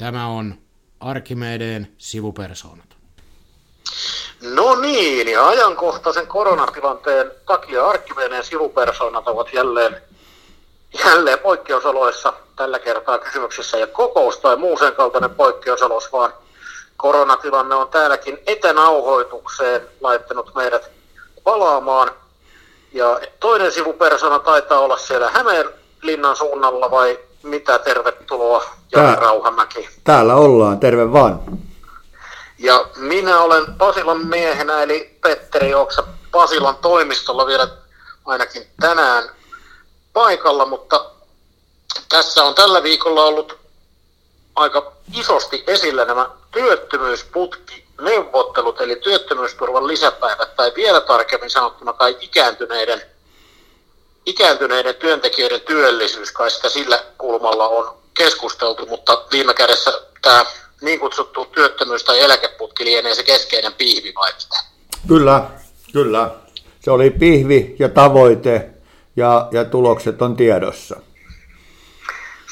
Tämä 0.00 0.26
on 0.26 0.54
Arkimedeen 1.00 1.92
sivupersoonat. 1.98 2.86
No 4.40 4.74
niin, 4.74 5.28
ja 5.28 5.48
ajankohtaisen 5.48 6.26
koronatilanteen 6.26 7.32
takia 7.46 7.86
Arkimedeen 7.86 8.44
sivupersoonat 8.44 9.28
ovat 9.28 9.52
jälleen, 9.52 10.02
jälleen 11.04 11.38
poikkeusoloissa 11.38 12.32
tällä 12.56 12.78
kertaa 12.78 13.18
kysymyksessä 13.18 13.78
ja 13.78 13.86
kokous 13.86 14.38
tai 14.38 14.56
muu 14.56 14.78
sen 14.78 14.92
kaltainen 14.92 15.34
poikkeusolos, 15.34 16.12
vaan 16.12 16.32
koronatilanne 16.96 17.74
on 17.74 17.88
täälläkin 17.88 18.38
etänauhoitukseen 18.46 19.88
laittanut 20.00 20.54
meidät 20.54 20.90
palaamaan. 21.44 22.10
Ja 22.92 23.20
toinen 23.40 23.72
sivupersona 23.72 24.38
taitaa 24.38 24.78
olla 24.80 24.96
siellä 24.96 25.30
Hämeenlinnan 25.30 26.36
suunnalla 26.36 26.90
vai 26.90 27.18
mitä? 27.42 27.78
Tervetuloa, 27.78 28.64
Jari 28.92 29.06
Tää, 29.06 29.16
Rauhamäki. 29.16 29.88
Täällä 30.04 30.34
ollaan, 30.34 30.80
terve 30.80 31.12
vaan. 31.12 31.40
Ja 32.58 32.86
minä 32.96 33.40
olen 33.40 33.74
Pasilan 33.78 34.26
miehenä, 34.26 34.82
eli 34.82 35.18
Petteri 35.20 35.74
Oksa 35.74 36.04
Pasilan 36.30 36.76
toimistolla 36.76 37.46
vielä 37.46 37.68
ainakin 38.24 38.66
tänään 38.80 39.30
paikalla, 40.12 40.66
mutta 40.66 41.04
tässä 42.08 42.42
on 42.44 42.54
tällä 42.54 42.82
viikolla 42.82 43.24
ollut 43.24 43.58
aika 44.54 44.92
isosti 45.14 45.64
esillä 45.66 46.04
nämä 46.04 46.30
työttömyysputki 46.50 47.86
neuvottelut, 48.00 48.80
eli 48.80 48.96
työttömyysturvan 48.96 49.86
lisäpäivät, 49.86 50.56
tai 50.56 50.72
vielä 50.76 51.00
tarkemmin 51.00 51.50
sanottuna 51.50 51.92
kai 51.92 52.16
ikääntyneiden, 52.20 53.02
ikääntyneiden 54.30 54.94
työntekijöiden 54.94 55.60
työllisyys, 55.60 56.32
kai 56.32 56.50
sitä 56.50 56.68
sillä 56.68 57.04
kulmalla 57.18 57.68
on 57.68 57.98
keskusteltu, 58.14 58.86
mutta 58.86 59.24
viime 59.32 59.54
kädessä 59.54 59.92
tämä 60.22 60.44
niin 60.80 61.00
kutsuttu 61.00 61.44
työttömyys- 61.44 62.04
tai 62.04 62.20
eläkeputki 62.20 62.84
lienee 62.84 63.14
se 63.14 63.22
keskeinen 63.22 63.72
pihvi 63.72 64.12
vai 64.14 64.32
mitä? 64.32 64.56
Kyllä, 65.08 65.42
kyllä. 65.92 66.30
Se 66.80 66.90
oli 66.90 67.10
pihvi 67.10 67.76
ja 67.78 67.88
tavoite 67.88 68.70
ja, 69.16 69.48
ja 69.52 69.64
tulokset 69.64 70.22
on 70.22 70.36
tiedossa. 70.36 71.00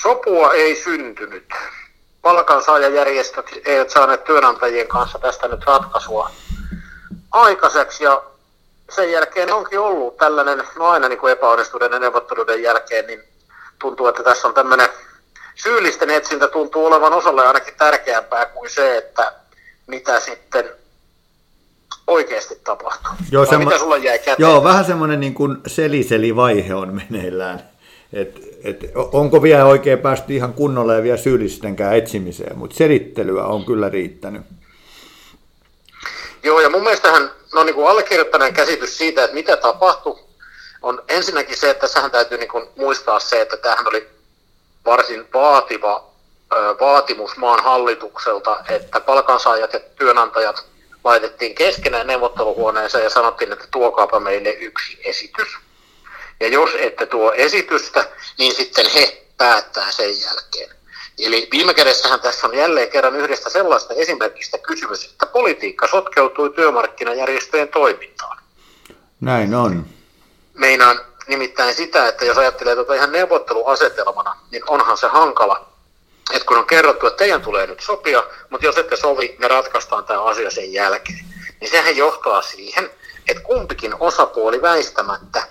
Sopua 0.03 0.53
ei 0.53 0.77
syntynyt. 0.77 1.49
Palkansaajajärjestöt 2.23 3.47
eivät 3.65 3.91
saaneet 3.91 4.25
työnantajien 4.25 4.89
kanssa 4.89 5.19
tästä 5.19 5.49
nyt 5.49 5.65
ratkaisua 5.65 6.31
aikaiseksi 7.31 8.05
ja 8.05 8.23
sen 8.91 9.13
jälkeen 9.13 9.53
onkin 9.53 9.81
ollut 9.81 10.17
tällainen, 10.17 10.65
no 10.77 10.87
aina 10.87 11.09
niin 11.09 11.19
kuin 11.19 11.33
epäonnistuneiden 11.33 12.01
neuvotteluiden 12.01 12.63
jälkeen, 12.63 13.07
niin 13.07 13.23
tuntuu, 13.79 14.07
että 14.07 14.23
tässä 14.23 14.49
on 14.49 14.55
tämmöinen 14.55 14.89
syyllisten 15.55 16.11
etsintä 16.11 16.49
tuntuu 16.49 16.87
olevan 16.87 17.13
osalle 17.13 17.47
ainakin 17.47 17.75
tärkeämpää 17.79 18.47
kuin 18.47 18.71
se, 18.71 18.97
että 18.97 19.33
mitä 19.87 20.21
sitten 20.21 20.71
oikeasti 22.07 22.61
tapahtuu. 22.65 23.13
Joo, 23.31 23.47
semmo... 23.47 23.65
mitä 23.65 23.79
sulla 23.79 23.97
jäi 23.97 24.19
käteen? 24.19 24.37
Joo, 24.39 24.65
vähän 24.65 24.85
semmoinen 24.85 25.21
niin 25.21 25.35
kuin 25.35 25.57
seliseli-vaihe 25.67 26.75
on 26.75 26.95
meneillään. 27.11 27.71
Et, 28.13 28.41
et, 28.65 28.81
onko 28.95 29.43
vielä 29.43 29.65
oikein 29.65 29.99
päästy 29.99 30.35
ihan 30.35 30.53
kunnolla 30.53 30.95
ja 30.95 31.03
vielä 31.03 31.17
syyllistenkään 31.17 31.97
etsimiseen, 31.97 32.59
mutta 32.59 32.77
selittelyä 32.77 33.45
on 33.45 33.65
kyllä 33.65 33.89
riittänyt. 33.89 34.43
Joo, 36.43 36.61
ja 36.61 36.71
mun 36.71 36.83
mielestähän 36.83 37.31
no 37.55 37.65
niin 37.65 37.75
kuin 37.75 37.89
allekirjoittaneen 37.89 38.55
käsitys 38.55 38.99
siitä, 38.99 39.25
että 39.25 39.35
mitä 39.35 39.57
tapahtui, 39.57 40.19
on 40.83 41.03
ensinnäkin 41.09 41.57
se, 41.57 41.71
että 41.71 41.81
tässähän 41.81 42.11
täytyy 42.11 42.39
niin 42.39 42.49
kuin 42.49 42.69
muistaa 42.77 43.21
se, 43.21 43.41
että 43.41 43.57
tämähän 43.57 43.89
oli 43.89 44.09
varsin 44.85 45.33
vaativa 45.35 46.09
vaatimus 46.81 47.37
maan 47.37 47.65
hallitukselta, 47.65 48.65
että 48.69 49.01
palkansaajat 49.01 49.73
ja 49.73 49.81
työnantajat 49.81 50.67
laitettiin 51.05 51.55
keskenään 51.55 52.07
neuvotteluhuoneeseen 52.07 53.05
ja 53.05 53.11
sanottiin, 53.11 53.53
että 53.53 53.65
tuokaapa 53.71 54.21
meille 54.21 54.51
yksi 54.51 54.99
esitys. 55.05 55.49
Ja 56.41 56.49
jos 56.49 56.71
ette 56.75 57.07
tuo 57.07 57.33
esitystä, 57.33 58.05
niin 58.39 58.55
sitten 58.55 58.87
he 58.95 59.23
päättää 59.37 59.91
sen 59.91 60.21
jälkeen. 60.21 60.78
Eli 61.19 61.49
viime 61.53 61.75
kädessähän 61.75 62.21
tässä 62.21 62.47
on 62.47 62.55
jälleen 62.55 62.91
kerran 62.91 63.17
yhdestä 63.17 63.51
sellaista 63.51 63.95
esimerkistä 63.95 64.59
kysymys, 64.59 65.05
että 65.05 65.27
politiikka 65.27 65.87
sotkeutui 65.87 66.51
työmarkkinajärjestöjen 66.51 67.69
toimintaan. 67.69 68.39
Näin 69.21 69.55
on. 69.55 69.87
Meinaan 70.55 71.01
nimittäin 71.27 71.75
sitä, 71.75 72.09
että 72.09 72.25
jos 72.25 72.39
ajattelee 72.39 72.75
tuota 72.75 72.95
ihan 72.95 73.13
neuvotteluasetelmana, 73.13 74.37
niin 74.51 74.63
onhan 74.67 74.99
se 74.99 75.07
hankala, 75.07 75.69
että 76.33 76.47
kun 76.47 76.59
on 76.59 76.67
kerrottu, 76.67 77.07
että 77.07 77.19
teidän 77.19 77.43
tulee 77.43 77.67
nyt 77.67 77.81
sopia, 77.81 78.25
mutta 78.51 78.67
jos 78.67 78.79
ette 78.79 78.97
sovi, 78.97 79.37
me 79.39 79.49
ratkaistaan 79.49 80.05
tämä 80.05 80.23
asia 80.23 80.51
sen 80.51 80.73
jälkeen. 80.73 81.25
Niin 81.61 81.71
sehän 81.71 81.97
johtaa 81.97 82.43
siihen, 82.43 82.91
että 83.29 83.43
kumpikin 83.43 83.95
osapuoli 84.01 84.63
väistämättä 84.63 85.47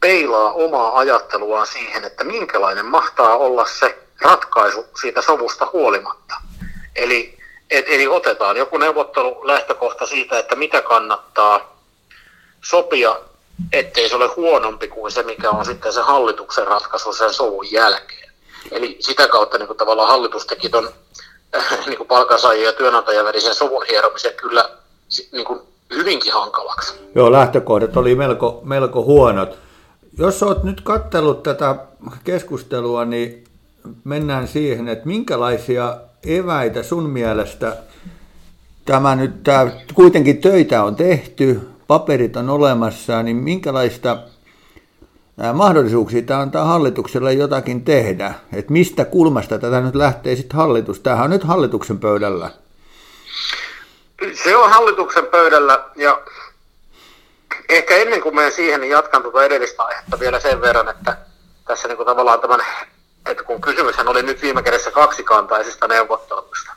peilaa 0.00 0.52
omaa 0.52 0.98
ajatteluaan 0.98 1.66
siihen, 1.66 2.04
että 2.04 2.24
minkälainen 2.24 2.86
mahtaa 2.86 3.36
olla 3.36 3.66
se 3.66 3.98
ratkaisu 4.22 4.86
siitä 5.00 5.22
sovusta 5.22 5.68
huolimatta. 5.72 6.34
Eli, 6.96 7.38
et, 7.70 7.84
eli 7.88 8.08
otetaan 8.08 8.56
joku 8.56 8.78
neuvottelu 8.78 9.40
lähtökohta 9.46 10.06
siitä, 10.06 10.38
että 10.38 10.56
mitä 10.56 10.80
kannattaa 10.80 11.76
sopia 12.64 13.16
ettei 13.72 14.08
se 14.08 14.16
ole 14.16 14.26
huonompi 14.36 14.88
kuin 14.88 15.12
se, 15.12 15.22
mikä 15.22 15.50
on 15.50 15.64
sitten 15.64 15.92
se 15.92 16.00
hallituksen 16.00 16.66
ratkaisu 16.66 17.12
sen 17.12 17.34
sovun 17.34 17.72
jälkeen. 17.72 18.32
Eli 18.70 18.96
sitä 19.00 19.28
kautta 19.28 19.58
niin 19.58 19.66
kuin 19.66 19.76
tavallaan 19.76 20.08
hallitus 20.08 20.46
teki 20.46 20.68
tuon 20.68 20.88
niin 21.86 22.06
palkansaajien 22.08 22.66
ja 22.66 22.72
työnantajan 22.72 23.24
välisen 23.24 23.54
sovun 23.54 23.86
hieromisen 23.90 24.34
kyllä 24.34 24.70
niin 25.32 25.44
kuin 25.44 25.60
hyvinkin 25.90 26.32
hankalaksi. 26.32 26.94
Joo, 27.14 27.32
lähtökohdat 27.32 27.96
oli 27.96 28.14
melko, 28.14 28.60
melko 28.64 29.02
huonot. 29.02 29.58
Jos 30.18 30.42
olet 30.42 30.62
nyt 30.62 30.80
katsellut 30.80 31.42
tätä 31.42 31.76
keskustelua, 32.24 33.04
niin 33.04 33.44
mennään 34.04 34.48
siihen, 34.48 34.88
että 34.88 35.06
minkälaisia 35.06 35.96
eväitä 36.26 36.82
sun 36.82 37.10
mielestä 37.10 37.76
tämä 38.84 39.16
nyt, 39.16 39.42
tämä, 39.42 39.70
kuitenkin 39.94 40.40
töitä 40.40 40.84
on 40.84 40.96
tehty, 40.96 41.60
paperit 41.86 42.36
on 42.36 42.50
olemassa, 42.50 43.22
niin 43.22 43.36
minkälaista 43.36 44.18
mahdollisuuksia 45.52 46.22
tämä 46.22 46.40
antaa 46.40 46.64
hallitukselle 46.64 47.32
jotakin 47.32 47.84
tehdä? 47.84 48.34
Että 48.52 48.72
mistä 48.72 49.04
kulmasta 49.04 49.58
tätä 49.58 49.80
nyt 49.80 49.94
lähtee 49.94 50.36
sitten 50.36 50.56
hallitus? 50.56 51.00
Tämähän 51.00 51.24
on 51.24 51.30
nyt 51.30 51.44
hallituksen 51.44 51.98
pöydällä. 51.98 52.50
Se 54.44 54.56
on 54.56 54.70
hallituksen 54.70 55.26
pöydällä 55.26 55.84
ja 55.96 56.20
ehkä 57.68 57.96
ennen 57.96 58.20
kuin 58.20 58.34
menen 58.34 58.52
siihen, 58.52 58.80
niin 58.80 58.90
jatkan 58.90 59.22
tuota 59.22 59.44
edellistä 59.44 59.82
aihetta 59.82 60.20
vielä 60.20 60.40
sen 60.40 60.60
verran, 60.60 60.88
että 60.88 61.16
tässä 61.66 61.88
niin 61.88 61.96
kuin 61.96 62.06
tavallaan 62.06 62.40
tämän, 62.40 62.60
että 63.26 63.42
kun 63.44 63.60
kysymyshän 63.60 64.08
oli 64.08 64.22
nyt 64.22 64.42
viime 64.42 64.62
kädessä 64.62 64.90
kaksikantaisista 64.90 65.88
neuvotteluista, 65.88 66.72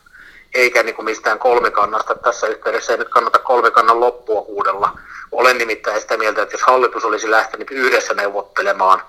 eikä 0.53 0.83
niin 0.83 0.95
kuin 0.95 1.05
mistään 1.05 1.39
kolmikannasta. 1.39 2.15
Tässä 2.15 2.47
yhteydessä 2.47 2.93
ei 2.93 2.99
nyt 2.99 3.09
kannata 3.09 3.39
kolmikannan 3.39 3.99
loppua 3.99 4.41
huudella. 4.41 4.97
Olen 5.31 5.57
nimittäin 5.57 6.01
sitä 6.01 6.17
mieltä, 6.17 6.41
että 6.41 6.53
jos 6.53 6.61
hallitus 6.61 7.05
olisi 7.05 7.31
lähtenyt 7.31 7.71
yhdessä 7.71 8.13
neuvottelemaan 8.13 9.01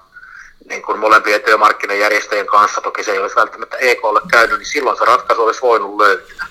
niin 0.69 0.83
kuin 0.83 0.99
molempien 0.99 1.41
työmarkkinajärjestöjen 1.41 2.47
kanssa, 2.47 2.81
toki 2.81 3.05
se 3.05 3.13
ei 3.13 3.19
olisi 3.19 3.37
välttämättä 3.37 3.77
EKlle 3.77 4.21
käynyt, 4.31 4.59
niin 4.59 4.67
silloin 4.67 4.99
se 4.99 5.05
ratkaisu 5.05 5.43
olisi 5.43 5.63
voinut 5.63 5.97
löytyä. 5.97 6.47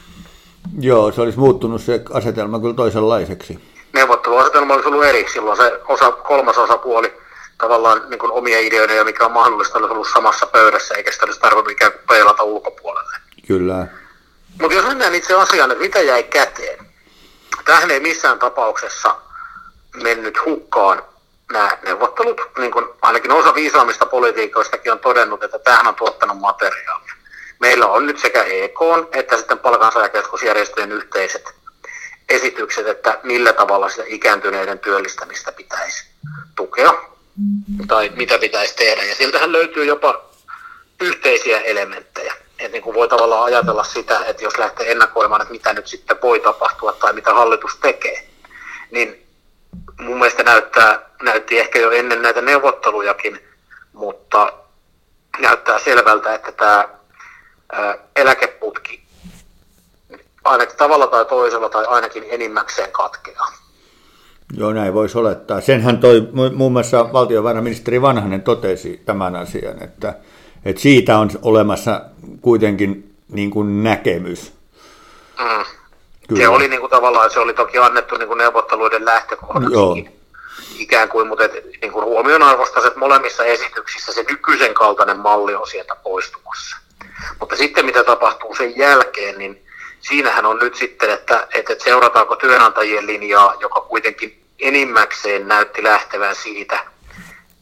Joo, 0.79 1.12
se 1.12 1.22
olisi 1.22 1.40
muuttunut 1.40 1.81
se 1.81 2.01
asetelma 2.13 2.59
kyllä 2.59 2.74
toisenlaiseksi. 2.74 3.59
Neuvotteluasetelma 3.94 4.74
olisi 4.74 4.88
ollut 4.88 5.06
eri. 5.06 5.25
Silloin 5.34 5.57
se 5.57 5.79
osa, 5.88 6.12
kolmas 6.12 6.57
osapuoli 6.57 7.13
tavallaan 7.65 8.09
niin 8.09 8.19
kuin 8.19 8.31
omia 8.31 8.59
ideoita 8.59 8.94
ja 8.94 9.03
mikä 9.03 9.25
on 9.25 9.31
mahdollista, 9.31 9.77
olisi 9.77 9.91
ollut 9.91 10.07
samassa 10.13 10.45
pöydässä, 10.45 10.95
eikä 10.95 11.12
sitä 11.12 11.25
olisi 11.25 11.39
tarvinnut 11.39 11.71
ikään 11.71 11.91
kuin 11.91 12.01
peilata 12.07 12.44
ulkopuolelle. 12.44 13.17
Kyllä. 13.47 13.88
Mutta 14.62 14.75
jos 14.75 14.85
mennään 14.85 15.15
itse 15.15 15.33
asiaan, 15.33 15.71
että 15.71 15.83
mitä 15.83 16.01
jäi 16.01 16.23
käteen. 16.23 16.85
Tähän 17.65 17.91
ei 17.91 18.00
missään 18.00 18.39
tapauksessa 18.39 19.15
mennyt 20.03 20.45
hukkaan 20.45 21.03
nämä 21.51 21.77
neuvottelut, 21.83 22.41
niin 22.57 22.71
kuin 22.71 22.85
ainakin 23.01 23.31
osa 23.31 23.56
viisaammista 23.56 24.06
politiikoistakin 24.06 24.91
on 24.91 25.00
todennut, 25.00 25.44
että 25.44 25.59
tähän 25.59 25.88
on 25.88 25.95
tuottanut 25.95 26.39
materiaalia. 26.39 27.13
Meillä 27.59 27.88
on 27.88 28.06
nyt 28.06 28.19
sekä 28.19 28.44
EK 28.44 28.79
että 29.11 29.38
sitten 29.38 29.59
palkansaajakeskusjärjestöjen 29.59 30.91
yhteiset 30.91 31.53
esitykset, 32.29 32.88
että 32.88 33.19
millä 33.23 33.53
tavalla 33.53 33.89
sitä 33.89 34.03
ikääntyneiden 34.07 34.79
työllistämistä 34.79 35.51
pitäisi 35.51 36.06
tukea 36.56 37.14
tai 37.87 38.11
mitä 38.15 38.39
pitäisi 38.39 38.75
tehdä. 38.75 39.03
Ja 39.03 39.15
siltähän 39.15 39.51
löytyy 39.51 39.85
jopa 39.85 40.25
yhteisiä 41.01 41.59
elementtejä 41.59 42.33
että 42.59 42.71
niin 42.71 42.83
kuin 42.83 42.95
voi 42.95 43.07
tavallaan 43.07 43.43
ajatella 43.43 43.83
sitä, 43.83 44.25
että 44.25 44.43
jos 44.43 44.57
lähtee 44.57 44.91
ennakoimaan, 44.91 45.41
että 45.41 45.51
mitä 45.51 45.73
nyt 45.73 45.87
sitten 45.87 46.17
voi 46.21 46.39
tapahtua 46.39 46.93
tai 46.93 47.13
mitä 47.13 47.33
hallitus 47.33 47.77
tekee, 47.81 48.27
niin 48.91 49.27
mun 49.99 50.17
mielestä 50.17 50.43
näyttää, 50.43 51.09
näytti 51.21 51.59
ehkä 51.59 51.79
jo 51.79 51.91
ennen 51.91 52.21
näitä 52.21 52.41
neuvottelujakin, 52.41 53.47
mutta 53.93 54.53
näyttää 55.39 55.79
selvältä, 55.79 56.33
että 56.35 56.51
tämä 56.51 56.87
eläkeputki 58.15 59.03
ainakin 60.43 60.77
tavalla 60.77 61.07
tai 61.07 61.25
toisella 61.25 61.69
tai 61.69 61.85
ainakin 61.85 62.25
enimmäkseen 62.29 62.91
katkeaa. 62.91 63.64
Joo, 64.57 64.74
näin 64.74 64.94
voisi 64.94 65.18
olettaa. 65.18 65.62
Senhän 65.62 65.98
toi 65.98 66.28
muun 66.54 66.72
muassa 66.72 67.13
valtiovarainministeri 67.13 68.02
Vanhanen 68.02 68.42
totesi 68.42 69.02
tämän 69.06 69.36
asian, 69.36 69.84
että, 69.84 70.13
että 70.66 70.81
siitä 70.81 71.18
on 71.18 71.30
olemassa 71.42 72.02
kuitenkin 72.42 73.16
niin 73.31 73.52
kuin 73.52 73.84
näkemys. 73.84 74.54
Mm. 75.40 76.38
Se 76.38 76.48
oli 76.48 76.68
niin 76.68 76.80
kuin 76.80 76.90
tavallaan, 76.90 77.31
se 77.31 77.40
oli 77.40 77.54
toki 77.54 77.78
annettu 77.78 78.18
niin 78.18 78.28
kuin 78.28 78.38
neuvotteluiden 78.38 79.06
lähtökohdaksi 79.06 80.10
ikään 80.80 81.10
kuin, 81.10 81.28
mutta 81.28 81.44
et, 81.44 81.54
niin 81.81 81.92
kuin 81.92 82.06
huomioon 82.06 82.42
että 82.88 83.00
molemmissa 83.00 83.44
esityksissä 83.44 84.13
se 84.13 84.25
nykyisen 84.30 84.74
kaltainen 84.74 85.19
malli 85.19 85.56
on 85.56 85.68
sieltä 85.68 85.96
poistumassa. 85.96 86.78
Mutta 87.40 87.56
sitten 87.56 87.86
mitä 87.86 88.04
tapahtuu 88.04 88.56
sen 88.56 88.78
jälkeen, 88.78 89.38
niin 89.38 89.66
siinähän 90.00 90.46
on 90.46 90.60
nyt 90.60 90.75
sitten, 90.75 91.10
että, 91.10 91.48
että 91.54 91.75
seurataanko 91.84 92.36
työnantajien 92.36 93.07
linjaa, 93.07 93.56
joka 93.60 93.81
kuitenkin 93.81 94.44
enimmäkseen 94.60 95.48
näytti 95.48 95.84
lähtevän 95.84 96.36
siitä, 96.36 96.86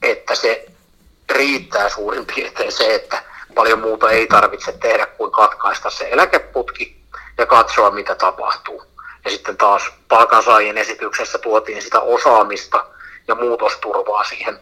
että 0.01 0.35
se 0.35 0.65
riittää 1.29 1.89
suurin 1.89 2.25
piirtein 2.25 2.71
se, 2.71 2.95
että 2.95 3.23
paljon 3.55 3.79
muuta 3.79 4.11
ei 4.11 4.27
tarvitse 4.27 4.71
tehdä 4.71 5.05
kuin 5.05 5.31
katkaista 5.31 5.89
se 5.89 6.09
eläkeputki 6.11 7.03
ja 7.37 7.45
katsoa, 7.45 7.91
mitä 7.91 8.15
tapahtuu. 8.15 8.83
Ja 9.25 9.31
sitten 9.31 9.57
taas 9.57 9.83
palkansaajien 10.07 10.77
esityksessä 10.77 11.37
tuotiin 11.37 11.81
sitä 11.81 11.99
osaamista 11.99 12.85
ja 13.27 13.35
muutosturvaa 13.35 14.23
siihen 14.23 14.59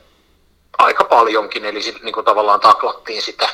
aika 0.77 1.03
paljonkin, 1.03 1.65
eli 1.65 1.79
niin 2.03 2.13
kuin 2.13 2.25
tavallaan 2.25 2.59
taklattiin 2.59 3.21
sitä, 3.21 3.49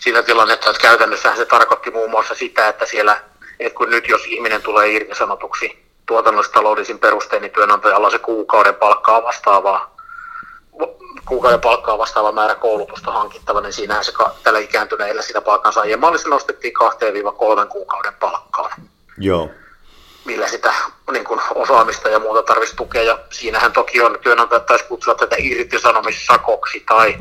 sitä 0.00 0.22
tilannetta, 0.22 0.70
että 0.70 0.82
käytännössä 0.82 1.36
se 1.36 1.46
tarkoitti 1.46 1.90
muun 1.90 2.10
muassa 2.10 2.34
sitä, 2.34 2.68
että 2.68 2.86
siellä, 2.86 3.20
että 3.60 3.76
kun 3.76 3.90
nyt 3.90 4.08
jos 4.08 4.24
ihminen 4.26 4.62
tulee 4.62 4.88
irtisanotuksi 4.88 5.81
tuotannollistaloudellisin 6.12 6.98
perustein, 6.98 7.42
niin 7.42 7.52
työnantajalla 7.52 8.06
on 8.06 8.12
se 8.12 8.18
kuukauden 8.18 8.74
palkkaa 8.74 9.22
vastaavaa 9.22 9.96
kuukauden 11.28 11.60
palkkaa 11.60 11.98
vastaava 11.98 12.32
määrä 12.32 12.54
koulutusta 12.54 13.12
hankittava, 13.12 13.60
niin 13.60 13.72
siinähän 13.72 14.04
se 14.04 14.12
tällä 14.42 14.58
ikääntyneillä 14.58 15.22
sitä 15.22 15.40
palkansaajien 15.40 16.00
mallissa 16.00 16.28
nostettiin 16.28 16.72
2-3 17.64 17.66
kuukauden 17.66 18.14
palkkaan. 18.14 18.70
Joo. 19.18 19.50
Millä 20.24 20.48
sitä 20.48 20.74
niin 21.12 21.24
kuin 21.24 21.40
osaamista 21.54 22.08
ja 22.08 22.18
muuta 22.18 22.42
tarvitsisi 22.42 22.76
tukea. 22.76 23.02
Ja 23.02 23.18
siinähän 23.30 23.72
toki 23.72 24.00
on, 24.00 24.18
työnantajat 24.22 24.66
taisi 24.66 24.84
kutsua 24.84 25.14
tätä 25.14 25.36
irtisanomissakoksi 25.38 26.80
tai 26.80 27.18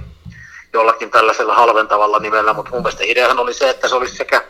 jollakin 0.73 1.11
tällaisella 1.11 1.55
halventavalla 1.55 2.19
nimellä, 2.19 2.53
mutta 2.53 2.71
mun 2.71 2.81
mielestä 2.81 3.03
ideahan 3.03 3.39
oli 3.39 3.53
se, 3.53 3.69
että 3.69 3.87
se 3.87 3.95
olisi 3.95 4.15
sekä 4.15 4.43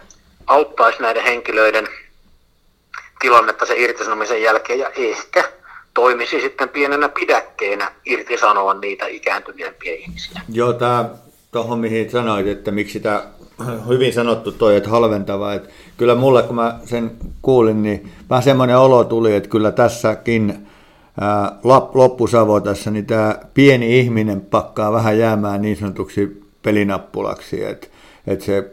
auttaisi 0.48 1.02
näiden 1.02 1.24
henkilöiden 1.24 1.88
tilannetta 3.22 3.66
sen 3.66 3.78
irtisanomisen 3.78 4.42
jälkeen 4.42 4.80
ja 4.80 4.90
ehkä 4.96 5.44
toimisi 5.94 6.42
sitten 6.42 6.70
pienenä 6.70 7.10
pidäkkeenä 7.10 7.92
irtisanoa 8.06 8.74
niitä 8.74 9.08
ikääntyneempiä 9.08 9.94
ihmisiä. 9.94 10.42
Joo, 10.50 10.74
tämä 10.74 11.10
tuohon 11.52 11.80
mihin 11.80 12.12
sanoit, 12.12 12.48
että 12.48 12.72
miksi 12.72 13.00
tämä 13.00 13.24
hyvin 13.88 14.14
sanottu 14.14 14.52
toi, 14.52 14.76
että 14.76 14.90
halventava, 14.90 15.54
että 15.54 15.70
kyllä 15.98 16.16
mulle 16.16 16.44
kun 16.44 16.56
mä 16.56 16.80
sen 16.86 17.12
kuulin, 17.42 17.84
niin 17.84 18.12
vähän 18.30 18.44
semmoinen 18.44 18.78
olo 18.78 19.04
tuli, 19.04 19.36
että 19.36 19.50
kyllä 19.50 19.72
tässäkin 19.72 20.68
ää, 21.22 21.52
loppusavotassa, 21.94 22.92
niin 22.92 23.06
tämä 23.06 23.36
pieni 23.54 24.00
ihminen 24.00 24.42
pakkaa 24.42 24.92
vähän 24.92 25.20
jäämään 25.20 25.62
niin 25.62 25.78
sanotuksi 25.78 26.42
pelinappulaksi, 26.62 27.64
että, 27.64 27.88
että 28.28 28.46
se 28.46 28.72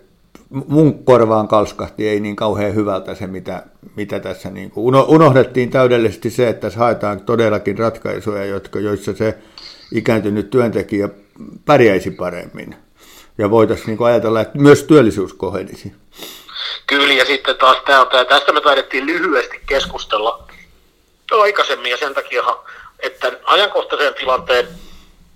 mun 0.50 1.04
korvaan 1.04 1.48
kalskahti 1.48 2.08
ei 2.08 2.20
niin 2.20 2.36
kauhean 2.36 2.74
hyvältä 2.74 3.14
se, 3.14 3.26
mitä, 3.26 3.62
mitä 3.96 4.20
tässä 4.20 4.50
niin 4.50 4.70
kuin 4.70 4.94
unohdettiin 4.94 5.70
täydellisesti 5.70 6.30
se, 6.30 6.48
että 6.48 6.60
tässä 6.60 6.78
haetaan 6.78 7.20
todellakin 7.20 7.78
ratkaisuja, 7.78 8.44
jotka, 8.44 8.80
joissa 8.80 9.14
se 9.14 9.38
ikääntynyt 9.94 10.50
työntekijä 10.50 11.08
pärjäisi 11.64 12.10
paremmin. 12.10 12.76
Ja 13.38 13.50
voitaisiin 13.50 13.86
niin 13.86 13.98
kuin 13.98 14.08
ajatella, 14.08 14.40
että 14.40 14.58
myös 14.58 14.82
työllisyys 14.82 15.34
kohenisi. 15.34 15.92
Kyllä, 16.86 17.12
ja 17.12 17.24
sitten 17.24 17.56
taas 17.56 17.76
tämä, 17.86 18.24
tästä 18.24 18.52
me 18.52 18.60
taidettiin 18.60 19.06
lyhyesti 19.06 19.60
keskustella 19.66 20.48
aikaisemmin, 21.32 21.90
ja 21.90 21.96
sen 21.96 22.14
takia, 22.14 22.42
että 23.00 23.32
ajankohtaisen 23.44 24.14
tilanteen 24.14 24.68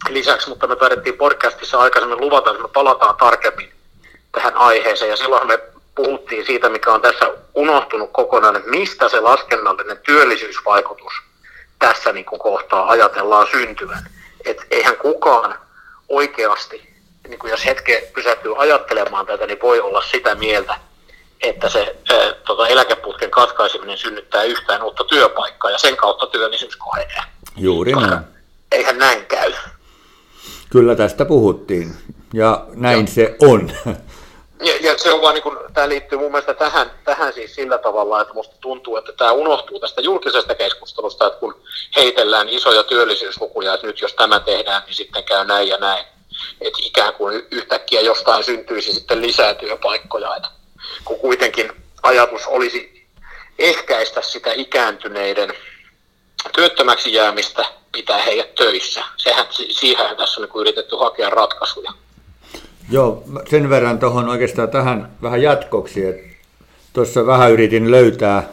lisäksi, 0.08 0.48
mutta 0.48 0.66
me 0.66 0.76
taidettiin 0.76 1.16
podcastissa 1.16 1.78
aikaisemmin 1.78 2.20
luvata, 2.20 2.50
että 2.50 2.62
me 2.62 2.68
palataan 2.68 3.16
tarkemmin 3.16 3.72
tähän 4.32 4.56
aiheeseen 4.56 5.10
ja 5.10 5.16
silloin 5.16 5.46
me 5.46 5.58
puhuttiin 5.94 6.46
siitä, 6.46 6.68
mikä 6.68 6.92
on 6.92 7.02
tässä 7.02 7.30
unohtunut 7.54 8.10
kokonaan, 8.12 8.56
että 8.56 8.70
mistä 8.70 9.08
se 9.08 9.20
laskennallinen 9.20 9.98
työllisyysvaikutus 9.98 11.12
tässä 11.78 12.12
niin 12.12 12.24
kuin 12.24 12.38
kohtaa 12.38 12.88
ajatellaan 12.90 13.46
syntyvän. 13.50 14.06
Et 14.44 14.66
eihän 14.70 14.96
kukaan 14.96 15.54
oikeasti, 16.08 16.94
niin 17.28 17.38
kuin 17.38 17.50
jos 17.50 17.64
hetke 17.64 18.10
pysähtyy 18.14 18.62
ajattelemaan 18.62 19.26
tätä, 19.26 19.46
niin 19.46 19.58
voi 19.62 19.80
olla 19.80 20.02
sitä 20.02 20.34
mieltä, 20.34 20.76
että 21.40 21.68
se 21.68 21.96
ää, 22.10 22.32
tota, 22.46 22.68
eläkeputken 22.68 23.30
katkaiseminen 23.30 23.98
synnyttää 23.98 24.42
yhtään 24.42 24.82
uutta 24.82 25.04
työpaikkaa 25.04 25.70
ja 25.70 25.78
sen 25.78 25.96
kautta 25.96 26.26
työllisyys 26.26 26.76
kohenee. 26.76 27.22
Juuri 27.56 27.92
näin. 27.92 28.20
Eihän 28.72 28.98
näin 28.98 29.26
käy. 29.26 29.52
Kyllä 30.70 30.94
tästä 30.96 31.24
puhuttiin 31.24 31.96
ja 32.34 32.66
näin 32.74 32.98
Joo. 32.98 33.06
se 33.06 33.36
on. 33.40 33.72
Ja, 34.62 34.76
ja 34.80 34.98
se 34.98 35.12
on 35.12 35.22
vaan 35.22 35.34
niin 35.34 35.42
kuin, 35.42 35.58
tämä 35.74 35.88
liittyy 35.88 36.18
mun 36.18 36.30
mielestä 36.30 36.54
tähän, 36.54 36.90
tähän 37.04 37.32
siis 37.32 37.54
sillä 37.54 37.78
tavalla, 37.78 38.20
että 38.20 38.34
musta 38.34 38.56
tuntuu, 38.60 38.96
että 38.96 39.12
tämä 39.12 39.32
unohtuu 39.32 39.80
tästä 39.80 40.00
julkisesta 40.00 40.54
keskustelusta, 40.54 41.26
että 41.26 41.38
kun 41.38 41.62
heitellään 41.96 42.48
isoja 42.48 42.82
työllisyyslukuja, 42.82 43.74
että 43.74 43.86
nyt 43.86 44.00
jos 44.00 44.14
tämä 44.14 44.40
tehdään, 44.40 44.82
niin 44.86 44.94
sitten 44.94 45.24
käy 45.24 45.44
näin 45.44 45.68
ja 45.68 45.76
näin. 45.76 46.04
Että 46.60 46.78
ikään 46.82 47.14
kuin 47.14 47.46
yhtäkkiä 47.50 48.00
jostain 48.00 48.44
syntyisi 48.44 48.92
sitten 48.92 49.22
lisää 49.22 49.54
työpaikkoja, 49.54 50.36
että 50.36 50.48
kun 51.04 51.18
kuitenkin 51.18 51.72
ajatus 52.02 52.46
olisi 52.46 53.06
ehkäistä 53.58 54.22
sitä 54.22 54.52
ikääntyneiden 54.52 55.54
työttömäksi 56.54 57.14
jäämistä, 57.14 57.64
pitää 57.92 58.18
heidät 58.18 58.54
töissä. 58.54 59.04
Sehän, 59.16 59.46
siihen 59.50 60.16
tässä 60.16 60.40
on 60.40 60.48
niin 60.48 60.60
yritetty 60.60 60.96
hakea 60.96 61.30
ratkaisuja. 61.30 61.92
Joo, 62.90 63.24
sen 63.50 63.70
verran 63.70 63.98
tuohon 63.98 64.28
oikeastaan 64.28 64.68
tähän 64.68 65.08
vähän 65.22 65.42
jatkoksi, 65.42 66.04
että 66.04 66.22
tuossa 66.92 67.26
vähän 67.26 67.52
yritin 67.52 67.90
löytää 67.90 68.48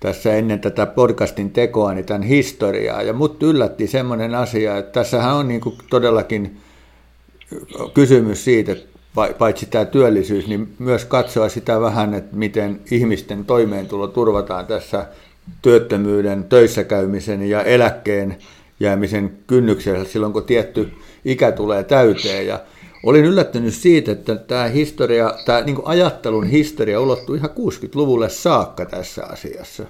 tässä 0.00 0.34
ennen 0.34 0.60
tätä 0.60 0.86
podcastin 0.86 1.50
tekoa 1.50 1.94
niin 1.94 2.06
tämän 2.06 2.22
historiaa, 2.22 3.02
ja 3.02 3.12
mut 3.12 3.42
yllätti 3.42 3.86
semmoinen 3.86 4.34
asia, 4.34 4.76
että 4.76 4.92
tässähän 4.92 5.34
on 5.34 5.48
niin 5.48 5.60
kuin 5.60 5.78
todellakin 5.90 6.60
kysymys 7.94 8.44
siitä, 8.44 8.72
että 8.72 8.88
paitsi 9.38 9.66
tämä 9.66 9.84
työllisyys, 9.84 10.46
niin 10.46 10.74
myös 10.78 11.04
katsoa 11.04 11.48
sitä 11.48 11.80
vähän, 11.80 12.14
että 12.14 12.36
miten 12.36 12.80
ihmisten 12.90 13.44
toimeentulo 13.44 14.08
turvataan 14.08 14.66
tässä 14.66 15.06
työttömyyden, 15.62 16.44
töissä 16.44 16.84
käymisen 16.84 17.48
ja 17.48 17.62
eläkkeen 17.62 18.36
jäämisen 18.80 19.32
kynnyksellä 19.46 20.04
silloin, 20.04 20.32
kun 20.32 20.44
tietty 20.44 20.92
ikä 21.24 21.52
tulee 21.52 21.84
täyteen. 21.84 22.46
Ja 22.46 22.60
olin 23.04 23.24
yllättynyt 23.24 23.74
siitä, 23.74 24.12
että 24.12 24.36
tämä 24.36 24.64
historia, 24.64 25.34
tämä 25.44 25.60
niin 25.60 25.76
ajattelun 25.84 26.46
historia 26.46 27.00
ulottuu 27.00 27.34
ihan 27.34 27.50
60-luvulle 27.50 28.28
saakka 28.28 28.86
tässä 28.86 29.26
asiassa. 29.32 29.82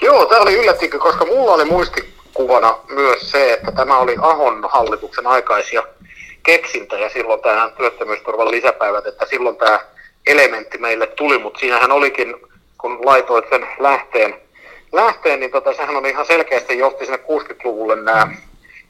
Joo, 0.00 0.26
tämä 0.26 0.40
oli 0.40 0.54
yllättikö, 0.54 0.98
koska 0.98 1.24
mulla 1.24 1.52
oli 1.52 1.64
muistikuvana 1.64 2.78
myös 2.88 3.30
se, 3.30 3.52
että 3.52 3.72
tämä 3.72 3.98
oli 3.98 4.16
Ahon 4.20 4.68
hallituksen 4.72 5.26
aikaisia 5.26 5.82
keksintöjä 6.42 7.08
silloin 7.08 7.40
tähän 7.40 7.72
työttömyysturvan 7.72 8.50
lisäpäivät, 8.50 9.06
että 9.06 9.26
silloin 9.26 9.56
tämä 9.56 9.80
elementti 10.26 10.78
meille 10.78 11.06
tuli, 11.06 11.38
mutta 11.38 11.60
siinähän 11.60 11.92
olikin, 11.92 12.34
kun 12.78 13.06
laitoit 13.06 13.44
sen 13.50 13.66
lähteen, 13.78 14.34
lähteen 14.92 15.40
niin 15.40 15.50
tota, 15.50 15.72
sehän 15.72 15.96
oli 15.96 16.10
ihan 16.10 16.26
selkeästi 16.26 16.78
johti 16.78 17.04
sinne 17.04 17.18
60-luvulle 17.18 17.96
nämä 17.96 18.28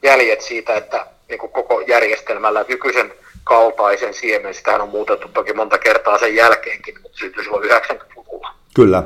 jäljet 0.02 0.40
siitä, 0.40 0.76
että 0.76 1.07
niin 1.28 1.38
kuin 1.38 1.52
koko 1.52 1.81
järjestelmällä 1.81 2.64
nykyisen 2.69 3.14
kaltaisen 3.45 4.14
siemen. 4.14 4.54
Sitähän 4.54 4.81
on 4.81 4.88
muutettu 4.88 5.28
toki 5.28 5.52
monta 5.52 5.78
kertaa 5.78 6.19
sen 6.19 6.35
jälkeenkin, 6.35 7.02
mutta 7.02 7.19
syntyi 7.19 7.45
silloin 7.45 7.71
90-luvulla. 7.71 8.54
Kyllä. 8.75 9.02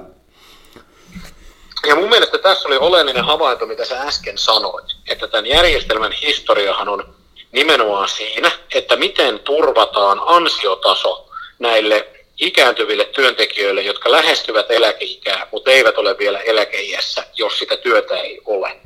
Ja 1.87 1.95
mun 1.95 2.09
mielestä 2.09 2.39
tässä 2.39 2.69
oli 2.69 2.77
oleellinen 2.77 3.25
havainto, 3.25 3.67
mitä 3.67 3.85
sä 3.85 4.01
äsken 4.01 4.39
sanoit, 4.39 4.87
että 5.09 5.29
tämän 5.29 5.47
järjestelmän 5.47 6.13
historiahan 6.13 6.89
on 6.89 7.15
nimenomaan 7.53 8.09
siinä, 8.09 8.51
että 8.75 8.97
miten 8.97 9.39
turvataan 9.39 10.21
ansiotaso 10.27 11.31
näille 11.59 12.09
ikääntyville 12.41 13.05
työntekijöille, 13.05 13.83
jotka 13.83 14.11
lähestyvät 14.11 14.71
eläkeikää, 14.71 15.47
mutta 15.53 15.71
eivät 15.71 15.99
ole 15.99 16.19
vielä 16.19 16.39
eläkeiässä, 16.39 17.25
jos 17.35 17.59
sitä 17.59 17.77
työtä 17.77 18.17
ei 18.17 18.41
ole. 18.45 18.77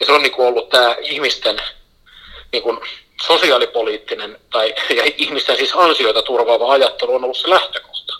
Ja 0.00 0.06
se 0.06 0.12
on 0.12 0.22
niin 0.22 0.34
ollut 0.38 0.68
tämä 0.68 0.96
ihmisten 1.00 1.60
niin 2.52 2.62
kuin 2.62 2.78
sosiaalipoliittinen 3.26 4.38
tai 4.52 4.74
ja 4.96 5.12
ihmisten 5.16 5.56
siis 5.56 5.72
ansioita 5.76 6.22
turvaava 6.22 6.72
ajattelu 6.72 7.14
on 7.14 7.24
ollut 7.24 7.36
se 7.36 7.50
lähtökohta. 7.50 8.12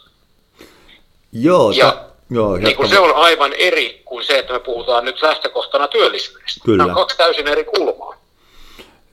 Joo, 1.33 1.71
Ja 1.71 1.91
ta- 1.93 2.05
joo 2.31 2.57
niin 2.57 2.77
kuin 2.77 2.89
se 2.89 2.99
on 2.99 3.15
aivan 3.15 3.53
eri 3.53 4.03
kuin 4.05 4.25
se, 4.25 4.39
että 4.39 4.53
me 4.53 4.59
puhutaan 4.61 5.05
nyt 5.05 5.23
lähtökohtana 5.23 5.89
työllisyydestä. 5.89 6.61
Kyllä. 6.65 6.77
Nämä 6.85 6.93
on 6.93 7.03
kaksi 7.03 7.17
täysin 7.17 7.49
eri 7.49 7.65
kulmaa. 7.65 8.17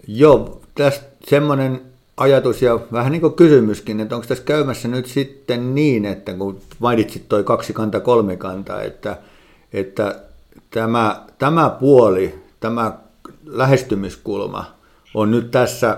Joo, 0.08 0.62
tästä 0.76 1.06
semmoinen 1.28 1.82
ajatus 2.18 2.62
ja 2.62 2.80
vähän 2.92 3.12
niin 3.12 3.22
kuin 3.22 3.34
kysymyskin, 3.34 4.00
että 4.00 4.16
onko 4.16 4.28
tässä 4.28 4.44
käymässä 4.44 4.88
nyt 4.88 5.06
sitten 5.06 5.76
niin, 5.76 6.06
että 6.06 6.34
kun 6.34 6.62
mainitsit 6.80 7.30
toi 7.30 7.44
kaksi 7.44 7.74
kanta 7.74 8.00
kolme 8.00 8.38
kanta, 8.38 8.82
että, 8.82 9.18
että 9.74 10.16
tämä, 10.72 11.22
tämä 11.38 11.70
puoli, 11.70 12.36
tämä 12.60 12.92
lähestymiskulma 13.46 14.77
on 15.18 15.32
nyt 15.32 15.52
tässä, 15.52 15.98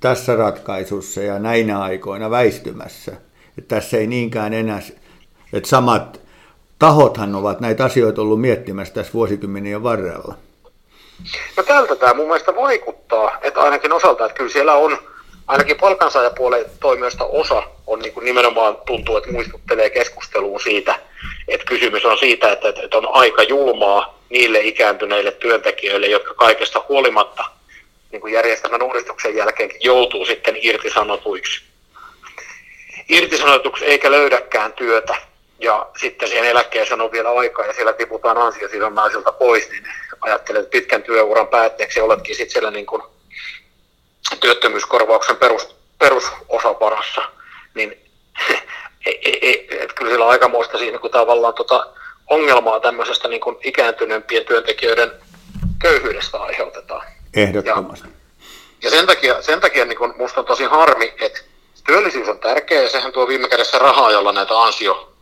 tässä 0.00 0.36
ratkaisussa 0.36 1.20
ja 1.20 1.38
näinä 1.38 1.80
aikoina 1.80 2.30
väistymässä. 2.30 3.12
Että 3.58 3.74
tässä 3.74 3.96
ei 3.96 4.06
niinkään 4.06 4.54
enää, 4.54 4.80
että 5.52 5.68
samat 5.68 6.20
tahothan 6.78 7.34
ovat 7.34 7.60
näitä 7.60 7.84
asioita 7.84 8.22
ollut 8.22 8.40
miettimässä 8.40 8.94
tässä 8.94 9.12
vuosikymmenien 9.12 9.82
varrella. 9.82 10.34
No 11.56 11.62
tältä 11.62 11.96
tämä 11.96 12.14
mun 12.14 12.26
mielestä 12.26 12.56
vaikuttaa, 12.56 13.38
että 13.42 13.60
ainakin 13.60 13.92
osalta, 13.92 14.24
että 14.24 14.36
kyllä 14.36 14.50
siellä 14.50 14.74
on, 14.74 14.98
ainakin 15.46 15.76
palkansaajapuolen 15.76 16.64
toimijoista 16.80 17.24
osa 17.24 17.62
on 17.86 17.98
niin 17.98 18.12
kuin 18.12 18.24
nimenomaan 18.24 18.76
tuntuu, 18.86 19.16
että 19.16 19.32
muistuttelee 19.32 19.90
keskusteluun 19.90 20.60
siitä, 20.60 20.98
että 21.48 21.66
kysymys 21.66 22.04
on 22.04 22.18
siitä, 22.18 22.52
että, 22.52 22.68
että 22.68 22.98
on 22.98 23.08
aika 23.12 23.42
julmaa 23.42 24.18
niille 24.30 24.60
ikääntyneille 24.60 25.30
työntekijöille, 25.30 26.06
jotka 26.06 26.34
kaikesta 26.34 26.84
huolimatta 26.88 27.57
niin 28.12 28.20
kuin 28.20 28.32
järjestelmän 28.32 28.82
uudistuksen 28.82 29.36
jälkeen 29.36 29.70
joutuu 29.80 30.26
sitten 30.26 30.56
irtisanotuiksi. 30.60 31.62
Irtisanotuksi 33.08 33.84
eikä 33.84 34.10
löydäkään 34.10 34.72
työtä 34.72 35.16
ja 35.58 35.86
sitten 36.00 36.28
siihen 36.28 36.44
eläkkeeseen 36.44 37.00
on 37.00 37.12
vielä 37.12 37.30
aikaa 37.30 37.66
ja 37.66 37.72
siellä 37.72 37.92
tiputaan 37.92 38.38
ansiosidonnaisilta 38.38 39.32
pois, 39.32 39.70
niin 39.70 39.84
ajattelen, 40.20 40.62
että 40.62 40.70
pitkän 40.70 41.02
työuran 41.02 41.48
päätteeksi 41.48 42.00
oletkin 42.00 42.36
sitten 42.36 42.52
siellä 42.52 42.70
niin 42.70 42.86
kuin 42.86 43.02
työttömyyskorvauksen 44.40 45.36
perus, 45.36 45.76
perusosan 45.98 46.80
varassa, 46.80 47.22
niin 47.74 47.90
ei, 49.06 49.20
ei, 49.24 49.38
ei, 49.46 49.88
kyllä 49.94 50.10
sillä 50.10 50.24
on 50.24 50.30
aikamoista 50.30 50.78
siinä, 50.78 50.98
kun 50.98 51.10
tavallaan 51.10 51.54
tota 51.54 51.86
ongelmaa 52.26 52.80
tämmöisestä 52.80 53.28
niin 53.28 53.40
kuin 53.40 53.56
ikääntyneempien 53.64 54.44
työntekijöiden 54.44 55.12
köyhyydestä 55.82 56.38
aiheutetaan. 56.38 56.67
Ehdottomasti. 57.34 58.08
Ja 58.82 58.90
sen 58.90 59.06
takia, 59.06 59.42
sen 59.42 59.60
takia 59.60 59.84
niin 59.84 59.98
kun 59.98 60.14
musta 60.18 60.40
on 60.40 60.46
tosi 60.46 60.64
harmi, 60.64 61.14
että 61.20 61.40
työllisyys 61.86 62.28
on 62.28 62.38
tärkeä 62.38 62.82
ja 62.82 62.88
sehän 62.88 63.12
tuo 63.12 63.28
viime 63.28 63.48
kädessä 63.48 63.78
rahaa, 63.78 64.12
jolla 64.12 64.32
näitä 64.32 64.62
ansio, 64.62 65.12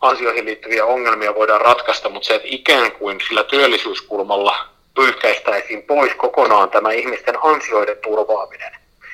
ansioihin 0.00 0.44
liittyviä 0.44 0.84
ongelmia 0.84 1.34
voidaan 1.34 1.60
ratkaista, 1.60 2.08
mutta 2.08 2.26
se, 2.26 2.34
että 2.34 2.48
ikään 2.50 2.92
kuin 2.92 3.20
sillä 3.28 3.44
työllisyyskulmalla 3.44 4.68
pyyhkäistäisiin 4.94 5.82
pois 5.82 6.12
kokonaan 6.14 6.70
tämä 6.70 6.92
ihmisten 6.92 7.34
ansioiden 7.42 7.96
turvaaminen 8.02 8.72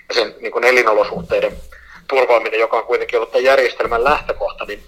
ja 0.08 0.14
sen 0.14 0.34
niin 0.40 0.52
kuin 0.52 0.64
elinolosuhteiden 0.64 1.56
turvaaminen, 2.08 2.60
joka 2.60 2.76
on 2.76 2.84
kuitenkin 2.84 3.18
ollut 3.18 3.32
tämän 3.32 3.44
järjestelmän 3.44 4.04
lähtökohta, 4.04 4.64
niin 4.64 4.82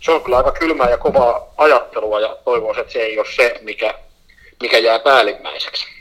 se 0.00 0.12
on 0.12 0.22
kyllä 0.22 0.36
aika 0.36 0.52
kylmää 0.52 0.90
ja 0.90 0.98
kovaa 0.98 1.54
ajattelua 1.56 2.20
ja 2.20 2.36
toivoisin, 2.44 2.80
että 2.80 2.92
se 2.92 2.98
ei 2.98 3.18
ole 3.18 3.26
se, 3.36 3.60
mikä, 3.62 3.94
mikä 4.62 4.78
jää 4.78 4.98
päällimmäiseksi. 4.98 5.95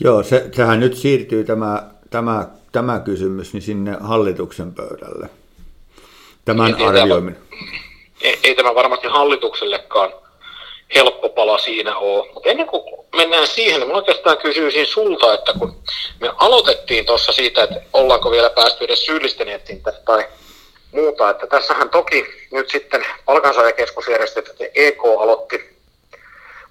Joo, 0.00 0.22
se, 0.22 0.48
sehän 0.52 0.80
nyt 0.80 0.96
siirtyy 0.96 1.44
tämä, 1.44 1.82
tämä, 2.10 2.46
tämä 2.72 3.00
kysymys 3.00 3.52
niin 3.52 3.62
sinne 3.62 3.96
hallituksen 4.00 4.74
pöydälle. 4.74 5.30
Tämän 6.44 6.74
tämä- 6.74 6.88
arvioiminen. 6.88 7.40
ei, 8.20 8.38
ei 8.44 8.54
tämä 8.54 8.74
varmasti 8.74 9.06
hallituksellekaan 9.06 10.12
helppo 10.94 11.28
pala 11.28 11.58
siinä 11.58 11.96
ole. 11.96 12.32
Mutta 12.34 12.48
ennen 12.48 12.66
kuin 12.66 12.82
mennään 13.16 13.46
siihen, 13.46 13.80
niin 13.80 13.88
minä 13.88 13.98
oikeastaan 13.98 14.38
kysyisin 14.38 14.86
sulta, 14.86 15.34
että 15.34 15.52
kun 15.58 15.76
me 16.20 16.30
aloitettiin 16.36 17.06
tuossa 17.06 17.32
siitä, 17.32 17.62
että 17.62 17.80
ollaanko 17.92 18.30
vielä 18.30 18.50
päästy 18.50 18.84
edes 18.84 19.06
syyllisten 19.06 19.48
etsintä 19.48 19.92
tai 20.04 20.26
muuta, 20.92 21.30
että 21.30 21.46
tässähän 21.46 21.90
toki 21.90 22.26
nyt 22.52 22.70
sitten 22.70 23.06
palkansaajakeskusjärjestöt 23.24 24.48
että 24.48 24.64
EK 24.74 24.98
aloitti 25.20 25.79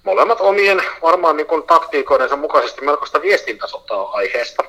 molemmat 0.02 0.40
omien 0.40 0.82
varmaan 1.02 1.36
niin 1.36 1.46
kuin 1.46 1.62
taktiikoidensa 1.62 2.36
mukaisesti 2.36 2.84
melkoista 2.84 3.22
viestintäsotaa 3.22 4.10
aiheesta. 4.10 4.64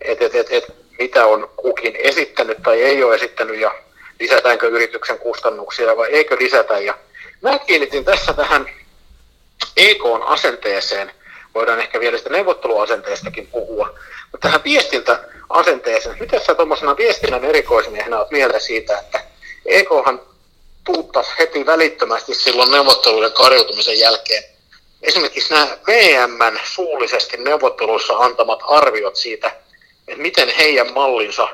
Et, 0.00 0.22
et, 0.22 0.34
et, 0.34 0.46
et, 0.50 0.64
mitä 0.98 1.26
on 1.26 1.50
kukin 1.56 1.96
esittänyt 1.96 2.58
tai 2.62 2.82
ei 2.82 3.04
ole 3.04 3.14
esittänyt 3.14 3.60
ja 3.60 3.74
lisätäänkö 4.20 4.68
yrityksen 4.68 5.18
kustannuksia 5.18 5.96
vai 5.96 6.08
eikö 6.12 6.36
lisätä. 6.40 6.78
Ja 6.78 6.98
mä 7.42 7.58
kiinnitin 7.58 8.04
tässä 8.04 8.32
tähän 8.32 8.66
EKn 9.76 10.22
asenteeseen, 10.26 11.12
voidaan 11.54 11.80
ehkä 11.80 12.00
vielä 12.00 12.18
sitä 12.18 12.30
neuvotteluasenteestakin 12.30 13.46
puhua, 13.46 13.98
mutta 14.32 14.48
tähän 14.48 14.64
viestintäasenteeseen, 14.64 16.16
miten 16.20 16.40
sä 16.40 16.54
tuommoisena 16.54 16.96
viestinnän 16.96 17.44
erikoismiehenä 17.44 18.18
olet 18.18 18.30
mieltä 18.30 18.58
siitä, 18.58 18.98
että 18.98 19.20
EKhan 19.66 20.20
tuuttaisi 20.94 21.30
heti 21.38 21.66
välittömästi 21.66 22.34
silloin 22.34 22.70
neuvotteluiden 22.70 23.32
karjutumisen 23.32 23.98
jälkeen 23.98 24.42
esimerkiksi 25.02 25.54
nämä 25.54 25.68
VMn 25.86 26.58
suullisesti 26.64 27.36
neuvotteluissa 27.36 28.16
antamat 28.16 28.60
arviot 28.68 29.16
siitä, 29.16 29.52
että 30.08 30.22
miten 30.22 30.48
heidän 30.48 30.92
mallinsa 30.94 31.48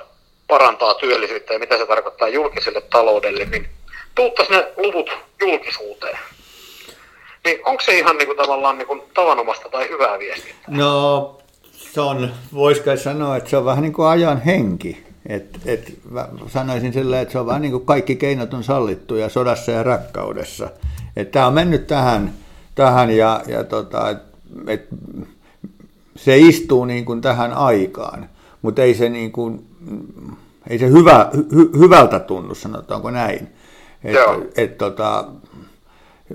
parantaa 0.48 0.94
työllisyyttä 0.94 1.52
ja 1.52 1.58
mitä 1.58 1.78
se 1.78 1.86
tarkoittaa 1.86 2.28
julkiselle 2.28 2.80
taloudelle, 2.80 3.44
niin 3.44 3.68
tuuttaisi 4.14 4.52
ne 4.52 4.72
luvut 4.76 5.10
julkisuuteen. 5.40 6.18
Niin 7.44 7.60
onko 7.64 7.82
se 7.82 7.98
ihan 7.98 8.16
niin 8.16 8.26
kuin 8.26 8.36
tavallaan 8.36 8.78
niin 8.78 8.86
kuin 8.86 9.02
tavanomasta 9.14 9.68
tai 9.68 9.88
hyvää 9.88 10.18
viestiä? 10.18 10.54
No, 10.68 11.38
se 11.72 12.00
on, 12.00 12.34
vois 12.54 12.80
kai 12.80 12.98
sanoa, 12.98 13.36
että 13.36 13.50
se 13.50 13.56
on 13.56 13.64
vähän 13.64 13.82
niin 13.82 13.92
kuin 13.92 14.08
ajan 14.08 14.42
henki. 14.42 15.04
Et, 15.26 15.60
et, 15.66 15.98
sanoisin 16.48 16.92
sillä, 16.92 17.20
että 17.20 17.32
se 17.32 17.38
on 17.38 17.46
vähän 17.46 17.62
niin 17.62 17.72
kuin 17.72 17.86
kaikki 17.86 18.16
keinot 18.16 18.54
on 18.54 18.64
sallittuja 18.64 19.28
sodassa 19.28 19.72
ja 19.72 19.82
rakkaudessa. 19.82 20.70
Tämä 21.32 21.46
on 21.46 21.54
mennyt 21.54 21.86
tähän, 21.86 22.32
tähän 22.74 23.10
ja, 23.10 23.42
ja 23.46 23.64
tota, 23.64 24.10
et, 24.10 24.18
et, 24.66 24.88
se 26.16 26.38
istuu 26.38 26.84
niin 26.84 27.04
kuin 27.04 27.20
tähän 27.20 27.52
aikaan, 27.52 28.28
mutta 28.62 28.82
ei 28.82 28.94
se, 28.94 29.08
niin 29.08 29.32
kuin, 29.32 29.66
ei 30.68 30.78
se 30.78 30.88
hyvä, 30.88 31.30
hy, 31.54 31.70
hyvältä 31.78 32.20
tunnu, 32.20 32.54
sanotaanko 32.54 33.10
näin. 33.10 33.48
Et, 34.04 34.14
Joo. 34.14 34.42
et, 34.56 34.78
tota, 34.78 35.24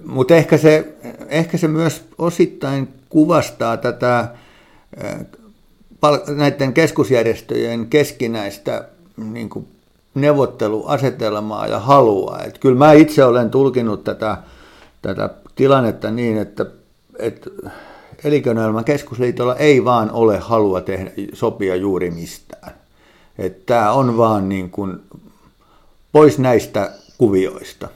mutta 0.05 0.36
ehkä 0.36 0.58
se, 0.58 0.96
ehkä 1.27 1.58
se 1.58 1.67
myös 1.67 2.08
osittain 2.17 2.88
kuvastaa 3.10 3.77
tätä 3.77 4.27
näiden 6.27 6.73
keskusjärjestöjen 6.73 7.87
keskinäistä 7.87 8.87
niin 9.17 9.49
kuin 9.49 9.67
neuvotteluasetelmaa 10.15 11.67
ja 11.67 11.79
halua. 11.79 12.39
Et 12.45 12.57
kyllä 12.57 12.77
mä 12.77 12.93
itse 12.93 13.25
olen 13.25 13.51
tulkinut 13.51 14.03
tätä, 14.03 14.37
tätä 15.01 15.29
tilannetta 15.55 16.11
niin, 16.11 16.37
että, 16.37 16.65
että 17.19 17.49
Elinkeinoelämän 18.23 18.85
keskusliitolla 18.85 19.55
ei 19.55 19.85
vaan 19.85 20.11
ole 20.11 20.37
halua 20.37 20.81
tehdä, 20.81 21.11
sopia 21.33 21.75
juuri 21.75 22.11
mistään. 22.11 22.71
Tämä 23.65 23.91
on 23.91 24.17
vaan 24.17 24.49
niin 24.49 24.69
kuin 24.69 24.99
pois 26.11 26.39
näistä 26.39 26.91
kuvioista. 27.17 27.87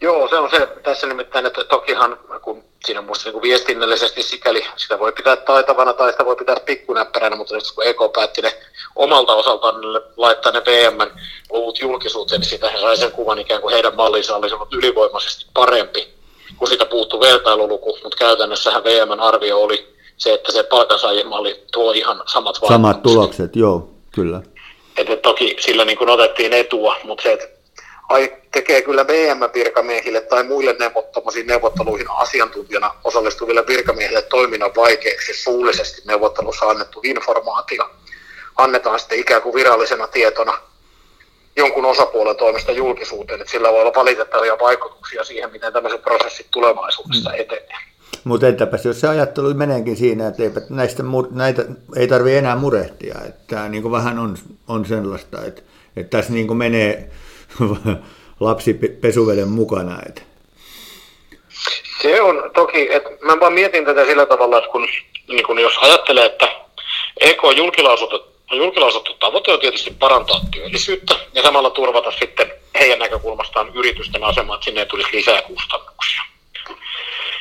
Joo, 0.00 0.28
se 0.28 0.36
on 0.36 0.50
se 0.50 0.68
tässä 0.82 1.06
nimittäin, 1.06 1.46
että 1.46 1.64
tokihan 1.64 2.18
kun 2.42 2.64
siinä 2.84 3.00
on 3.00 3.06
musta 3.06 3.30
niin 3.30 3.42
viestinnällisesti 3.42 4.22
sikäli 4.22 4.66
sitä 4.76 4.98
voi 4.98 5.12
pitää 5.12 5.36
taitavana 5.36 5.92
tai 5.92 6.12
sitä 6.12 6.24
voi 6.24 6.36
pitää 6.36 6.56
pikkunäppäränä, 6.66 7.36
mutta 7.36 7.54
nyt 7.54 7.72
kun 7.74 7.86
EK 7.86 7.96
päätti 8.14 8.42
ne 8.42 8.52
omalta 8.96 9.34
osaltaan 9.34 9.80
niille 9.80 10.02
laittaa 10.16 10.52
ne 10.52 10.62
VMn 10.66 11.10
luvut 11.50 11.80
julkisuuteen, 11.80 12.40
niin 12.40 12.50
sitä 12.50 12.70
he 12.70 12.80
sai 12.80 12.96
sen 12.96 13.12
kuvan 13.12 13.38
ikään 13.38 13.60
kuin 13.60 13.72
heidän 13.72 13.96
mallinsa 13.96 14.36
olisi 14.36 14.54
ollut 14.54 14.74
ylivoimaisesti 14.74 15.46
parempi, 15.54 16.08
kun 16.56 16.68
siitä 16.68 16.86
puuttuu 16.86 17.20
vertailuluku, 17.20 17.98
mutta 18.02 18.18
käytännössähän 18.18 18.84
VMn 18.84 19.20
arvio 19.20 19.60
oli 19.60 19.94
se, 20.16 20.34
että 20.34 20.52
se 20.52 20.62
palkansaajien 20.62 21.28
malli 21.28 21.64
tuo 21.72 21.92
ihan 21.92 22.22
samat 22.26 22.56
Samat 22.68 23.02
tulokset, 23.02 23.56
joo, 23.56 23.90
kyllä. 24.14 24.42
Että 24.96 25.16
toki 25.16 25.56
sillä 25.60 25.84
niin 25.84 25.98
kuin 25.98 26.10
otettiin 26.10 26.52
etua, 26.52 26.96
mutta 27.04 27.22
se, 27.22 27.32
että 27.32 27.57
ai, 28.08 28.32
tekee 28.52 28.82
kyllä 28.82 29.06
VM-virkamiehille 29.06 30.20
tai 30.20 30.44
muille 30.44 30.76
neuvottomasiin 30.78 31.46
neuvotteluihin 31.46 32.10
asiantuntijana 32.10 32.94
osallistuville 33.04 33.66
virkamiehille 33.66 34.22
toiminnan 34.22 34.70
vaikeaksi 34.76 35.34
suullisesti 35.34 36.02
neuvottelussa 36.04 36.66
annettu 36.66 37.00
informaatio. 37.04 37.90
Annetaan 38.56 38.98
sitten 38.98 39.18
ikään 39.18 39.42
kuin 39.42 39.54
virallisena 39.54 40.06
tietona 40.06 40.58
jonkun 41.56 41.84
osapuolen 41.84 42.36
toimesta 42.36 42.72
julkisuuteen, 42.72 43.40
että 43.40 43.50
sillä 43.50 43.72
voi 43.72 43.80
olla 43.80 43.92
valitettavia 43.94 44.58
vaikutuksia 44.60 45.24
siihen, 45.24 45.52
miten 45.52 45.72
tämmöiset 45.72 46.02
prosessit 46.02 46.46
tulevaisuudessa 46.50 47.34
etenee. 47.34 47.78
Mutta 48.24 48.48
entäpäs 48.48 48.84
jos 48.84 49.00
se 49.00 49.08
ajattelu 49.08 49.54
meneekin 49.54 49.96
siinä, 49.96 50.28
että 50.28 50.42
eipä 50.42 50.60
näistä, 50.68 51.02
näitä 51.30 51.64
ei 51.96 52.08
tarvitse 52.08 52.38
enää 52.38 52.56
murehtia. 52.56 53.14
Että 53.28 53.42
tämä 53.46 53.68
niin 53.68 53.92
vähän 53.92 54.18
on, 54.18 54.36
on 54.68 54.86
sellaista, 54.86 55.44
että, 55.44 55.62
että 55.96 56.16
tässä 56.16 56.32
niin 56.32 56.56
menee 56.56 57.10
lapsi 58.40 58.74
pesuveden 59.00 59.48
mukana. 59.48 59.98
Että. 60.08 60.22
Se 62.02 62.22
on 62.22 62.50
toki, 62.54 62.88
että 62.94 63.10
mä 63.20 63.40
vaan 63.40 63.52
mietin 63.52 63.84
tätä 63.84 64.04
sillä 64.04 64.26
tavalla, 64.26 64.58
että 64.58 64.70
kun, 64.70 64.88
niin 65.28 65.46
kun 65.46 65.58
jos 65.58 65.78
ajattelee, 65.80 66.24
että 66.24 66.48
EK 67.20 67.40
julkilausuttu, 67.56 68.24
julkilausuttu 68.52 69.14
tavoite 69.14 69.52
on 69.52 69.60
tietysti 69.60 69.90
parantaa 69.98 70.40
työllisyyttä 70.50 71.14
ja 71.34 71.42
samalla 71.42 71.70
turvata 71.70 72.10
sitten 72.10 72.52
heidän 72.78 72.98
näkökulmastaan 72.98 73.72
yritysten 73.74 74.24
asemaa, 74.24 74.54
että 74.54 74.64
sinne 74.64 74.80
ei 74.80 74.86
tulisi 74.86 75.12
lisää 75.12 75.42
kustannuksia. 75.42 76.22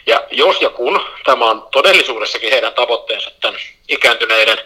Ja 0.06 0.24
jos 0.32 0.62
ja 0.62 0.70
kun 0.70 1.00
tämä 1.26 1.46
on 1.46 1.68
todellisuudessakin 1.72 2.52
heidän 2.52 2.74
tavoitteensa 2.74 3.32
tämän 3.42 3.60
ikääntyneiden 3.88 4.58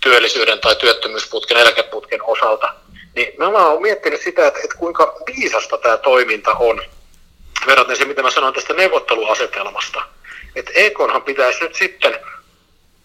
työllisyyden 0.00 0.60
tai 0.60 0.76
työttömyysputken, 0.76 1.56
eläkeputken 1.56 2.22
osalta, 2.22 2.74
niin 3.14 3.32
mä 3.38 3.66
oon 3.66 3.82
miettinyt 3.82 4.20
sitä, 4.20 4.46
että, 4.46 4.60
että 4.64 4.76
kuinka 4.76 5.16
viisasta 5.26 5.78
tämä 5.78 5.96
toiminta 5.96 6.54
on 6.54 6.82
verraten 7.66 7.96
se, 7.96 8.04
mitä 8.04 8.22
mä 8.22 8.30
sanoin 8.30 8.54
tästä 8.54 8.74
neuvotteluasetelmasta. 8.74 10.02
Että 10.56 10.72
EKonhan 10.74 11.22
pitäisi 11.22 11.60
nyt 11.60 11.74
sitten, 11.74 12.18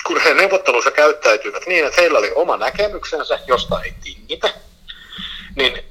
kun 0.07 0.22
he 0.22 0.33
neuvottelussa 0.33 0.91
käyttäytyvät 0.91 1.65
niin, 1.65 1.86
että 1.86 2.01
heillä 2.01 2.19
oli 2.19 2.31
oma 2.36 2.57
näkemyksensä, 2.57 3.39
josta 3.48 3.81
ei 3.83 3.93
tingitä, 4.03 4.53
niin, 5.55 5.83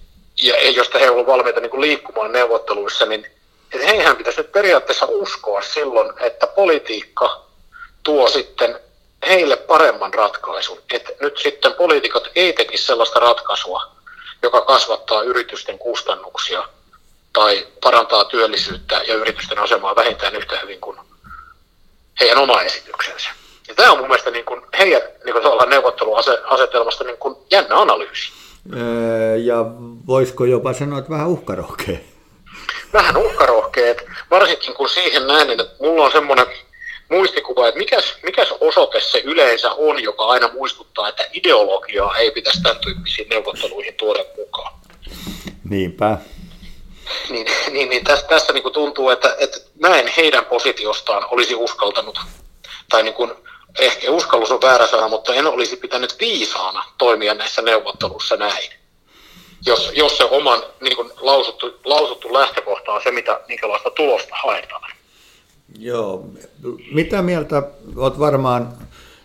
ja 0.43 0.71
josta 0.71 0.99
he 0.99 1.11
ovat 1.11 1.27
valmiita 1.27 1.61
niin 1.61 1.81
liikkumaan 1.81 2.33
neuvotteluissa, 2.33 3.07
niin 3.07 3.27
että 3.75 3.87
heihän 3.87 4.17
pitäisi 4.17 4.41
nyt 4.41 4.53
periaatteessa 4.53 5.07
uskoa 5.09 5.63
silloin, 5.63 6.13
että 6.21 6.47
politiikka 6.47 7.45
tuo 8.03 8.29
sitten 8.29 8.81
heille 9.29 9.57
paremman 9.57 10.15
ratkaisun. 10.15 10.79
Että 10.93 11.13
nyt 11.21 11.39
sitten 11.39 11.75
poliitikot 11.75 12.31
ei 12.35 12.53
tekisi 12.53 12.87
sellaista 12.87 13.21
ratkaisua, 13.21 13.93
joka 14.43 14.61
kasvattaa 14.61 15.23
yritysten 15.23 15.79
kustannuksia 15.79 16.69
tai 17.33 17.67
parantaa 17.83 18.25
työllisyyttä 18.25 19.03
ja 19.07 19.15
yritysten 19.15 19.59
asemaa 19.59 19.97
vähintään 19.97 20.37
yhtä 20.37 20.59
hyvin 20.63 20.81
kuin 20.81 20.99
heidän 22.21 22.39
oma 22.39 22.63
esityksensä. 22.63 23.31
Ja 23.69 23.75
tämä 23.75 23.93
on 23.93 23.99
mun 23.99 24.09
mielestä 24.09 24.31
niin 24.31 24.45
kuin 24.45 24.63
heidän 24.79 25.03
niin 25.25 25.35
kuin 25.35 25.71
neuvotteluasetelmasta 25.71 27.05
niin 27.05 27.19
kuin 27.19 27.37
jännä 27.51 27.81
analyysi. 27.81 28.33
Öö, 28.77 29.37
ja 29.37 29.57
voisiko 30.07 30.45
jopa 30.45 30.73
sanoa, 30.73 30.99
että 30.99 31.11
vähän 31.11 31.29
uhkarohkea? 31.29 31.99
Vähän 32.93 33.17
uhkarohkeet, 33.17 34.05
varsinkin 34.31 34.75
kun 34.75 34.89
siihen 34.89 35.27
näen, 35.27 35.51
että 35.51 35.65
mulla 35.81 36.05
on 36.05 36.13
semmoinen 36.13 36.47
muistikuva, 37.13 37.69
että 37.69 37.79
mikäs, 37.79 38.15
mikäs 38.23 38.55
osoite 38.61 39.01
se 39.01 39.19
yleensä 39.19 39.73
on, 39.73 40.03
joka 40.03 40.25
aina 40.25 40.51
muistuttaa, 40.53 41.09
että 41.09 41.25
ideologiaa 41.33 42.17
ei 42.17 42.31
pitäisi 42.31 42.63
tämän 42.63 42.79
tyyppisiin 42.79 43.29
neuvotteluihin 43.29 43.95
tuoda 43.95 44.25
mukaan. 44.37 44.73
Niinpä. 45.71 46.19
Niin, 47.31 47.47
niin, 47.71 47.89
niin 47.89 48.05
tässä, 48.05 48.27
tässä 48.27 48.53
niin 48.53 48.63
kuin 48.63 48.73
tuntuu, 48.73 49.11
että, 49.11 49.37
että 49.39 49.59
mä 49.81 49.97
en 49.97 50.09
heidän 50.17 50.45
positiostaan 50.45 51.25
olisi 51.31 51.55
uskaltanut, 51.55 52.19
tai 52.89 53.03
niin 53.03 53.15
kuin, 53.15 53.33
ehkä 53.79 54.11
uskallus 54.11 54.51
on 54.51 54.63
väärä 54.63 54.87
sana, 54.87 55.09
mutta 55.09 55.35
en 55.35 55.47
olisi 55.47 55.77
pitänyt 55.77 56.21
viisaana 56.21 56.85
toimia 56.99 57.35
näissä 57.35 57.63
neuvotteluissa 57.63 58.37
näin. 58.37 58.71
Jos, 59.67 59.91
jos 59.95 60.17
se 60.17 60.25
oman 60.25 60.63
niin 60.81 60.97
kuin 60.97 61.11
lausuttu, 61.21 61.81
lausuttu 61.85 62.33
lähtökohta 62.33 62.93
on 62.93 63.03
se, 63.03 63.11
mitä, 63.11 63.41
minkälaista 63.49 63.91
tulosta 63.91 64.35
haetaan. 64.43 64.93
Joo. 65.79 66.25
Mitä 66.93 67.23
mieltä 67.23 67.63
olet 67.97 68.19
varmaan, 68.19 68.73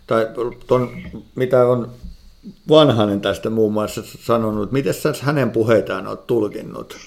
tai 0.08 0.28
ton, 0.68 0.92
mitä 1.36 1.68
on 1.68 1.92
Vanhanen 2.70 3.22
tästä 3.22 3.50
muun 3.50 3.74
muassa 3.74 4.02
sanonut, 4.20 4.72
miten 4.72 4.94
sä 4.94 5.14
hänen 5.22 5.52
puheitaan 5.52 6.08
olet 6.08 6.28
tulkinnut? 6.28 6.98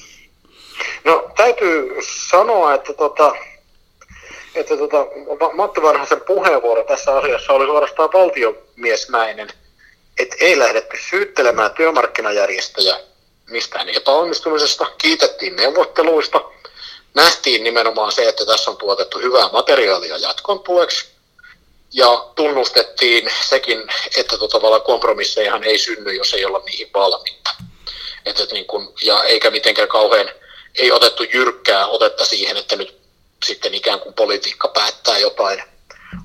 No 1.05 1.31
täytyy 1.37 1.97
sanoa, 2.31 2.75
että, 2.75 2.93
tota, 2.93 3.33
että 4.55 4.77
tota, 4.77 5.07
Matti 5.55 5.83
Vanhasen 5.83 6.21
puheenvuoro 6.27 6.85
tässä 6.85 7.17
asiassa 7.17 7.53
oli 7.53 7.67
suorastaan 7.67 8.11
valtiomiesmäinen, 8.13 9.49
että 10.19 10.37
ei 10.41 10.59
lähdetty 10.59 10.97
syyttelemään 11.11 11.71
työmarkkinajärjestöjä 11.71 13.01
mistään 13.51 13.89
epäonnistumisesta, 13.89 14.87
kiitettiin 14.99 15.57
neuvotteluista, 15.57 16.41
nähtiin 17.15 17.65
nimenomaan 17.65 18.13
se, 18.13 18.29
että 18.29 18.47
tässä 18.47 18.71
on 18.71 18.77
tuotettu 18.77 19.19
hyvää 19.19 19.49
materiaalia 19.53 20.19
jatkon 20.19 20.61
tueksi, 20.61 21.07
ja 21.93 22.27
tunnustettiin 22.35 23.31
sekin, 23.49 23.79
että 24.17 24.39
tota, 24.39 24.53
tavallaan 24.59 24.83
kompromissejahan 24.83 25.65
ei 25.65 25.79
synny, 25.79 26.13
jos 26.13 26.35
ei 26.35 26.45
olla 26.45 26.63
niihin 26.67 26.91
valmiita. 26.95 27.51
Et, 28.27 28.41
et 28.41 28.53
niin 28.53 28.67
kun, 28.67 28.93
ja 29.03 29.25
eikä 29.25 29.51
mitenkään 29.51 29.89
kauhean, 29.89 30.29
ei 30.79 30.93
otettu 30.93 31.23
jyrkkää 31.23 31.87
otetta 31.87 32.25
siihen, 32.25 32.57
että 32.57 32.77
nyt 32.77 33.01
sitten 33.47 33.75
ikään 33.75 34.01
kuin 34.01 34.15
politiikka 34.15 34.69
päättää 34.69 35.19
jotain 35.19 35.63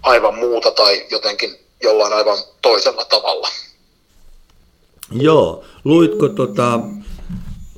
aivan 0.04 0.36
muuta 0.36 0.71
tai 0.71 1.06
jotenkin 1.12 1.60
jollain 1.84 2.13
aivan 2.13 2.38
toisella 2.62 3.06
tavalla. 3.06 3.50
Joo, 5.12 5.65
luitko, 5.84 6.30
tota, 6.30 6.80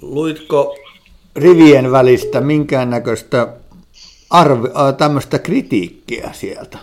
luitko 0.01 0.77
rivien 1.37 1.91
välistä 1.91 2.41
minkäännäköistä 2.41 3.47
arvi, 4.29 4.67
äh, 4.67 4.95
tämmöistä 4.97 5.39
kritiikkiä 5.39 6.29
sieltä? 6.33 6.77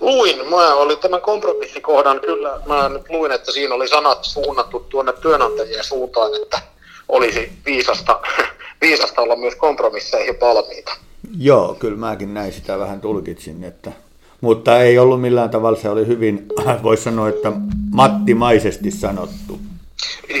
Luin. 0.00 0.48
Mä 0.50 0.74
olin 0.74 0.98
tämän 0.98 1.20
kompromissikohdan, 1.20 2.20
kyllä 2.20 2.60
mä 2.66 2.88
nyt 2.88 3.10
luin, 3.10 3.32
että 3.32 3.52
siinä 3.52 3.74
oli 3.74 3.88
sanat 3.88 4.24
suunnattu 4.24 4.80
tuonne 4.80 5.12
työnantajien 5.12 5.84
suuntaan, 5.84 6.30
että 6.42 6.62
olisi 7.08 7.52
viisasta, 7.66 8.20
viisasta 8.82 9.22
olla 9.22 9.36
myös 9.36 9.54
kompromisseihin 9.56 10.40
valmiita. 10.40 10.92
Joo, 11.38 11.76
kyllä 11.78 11.96
mäkin 11.96 12.34
näin 12.34 12.52
sitä 12.52 12.78
vähän 12.78 13.00
tulkitsin, 13.00 13.64
että, 13.64 13.92
mutta 14.40 14.80
ei 14.80 14.98
ollut 14.98 15.20
millään 15.20 15.50
tavalla, 15.50 15.78
se 15.78 15.88
oli 15.88 16.06
hyvin, 16.06 16.46
voisi 16.82 17.02
sanoa, 17.02 17.28
että 17.28 17.52
mattimaisesti 17.92 18.90
sanottu. 18.90 19.58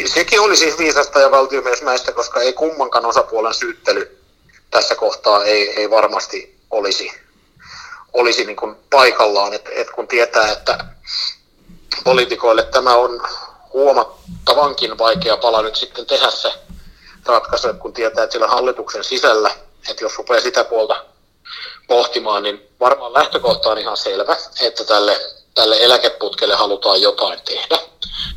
Sekin 0.06 0.40
oli 0.40 0.56
siis 0.56 0.78
viisasta 0.78 1.20
ja 1.20 1.30
valtiomiesmäistä, 1.30 2.12
koska 2.12 2.40
ei 2.40 2.52
kummankaan 2.52 3.06
osapuolen 3.06 3.54
syyttely 3.54 4.20
tässä 4.70 4.94
kohtaa 4.94 5.44
ei, 5.44 5.80
ei 5.80 5.90
varmasti 5.90 6.58
olisi, 6.70 7.12
olisi 8.12 8.44
niin 8.44 8.56
kuin 8.56 8.76
paikallaan, 8.90 9.52
että 9.52 9.70
et 9.74 9.90
kun 9.90 10.08
tietää, 10.08 10.52
että 10.52 10.84
poliitikoille 12.04 12.62
tämä 12.62 12.94
on 12.94 13.22
huomattavankin 13.72 14.98
vaikea 14.98 15.36
pala 15.36 15.62
nyt 15.62 15.76
sitten 15.76 16.06
tehdä 16.06 16.30
se 16.30 16.52
ratkaisu, 17.26 17.74
kun 17.74 17.92
tietää, 17.92 18.24
että 18.24 18.32
sillä 18.32 18.48
hallituksen 18.48 19.04
sisällä, 19.04 19.50
että 19.90 20.04
jos 20.04 20.18
rupeaa 20.18 20.40
sitä 20.40 20.64
puolta 20.64 21.04
pohtimaan, 21.86 22.42
niin 22.42 22.68
varmaan 22.80 23.14
lähtökohta 23.14 23.68
on 23.68 23.78
ihan 23.78 23.96
selvä, 23.96 24.36
että 24.60 24.84
tälle, 24.84 25.20
tälle 25.54 25.76
eläkeputkelle 25.80 26.54
halutaan 26.54 27.02
jotain 27.02 27.40
tehdä. 27.44 27.78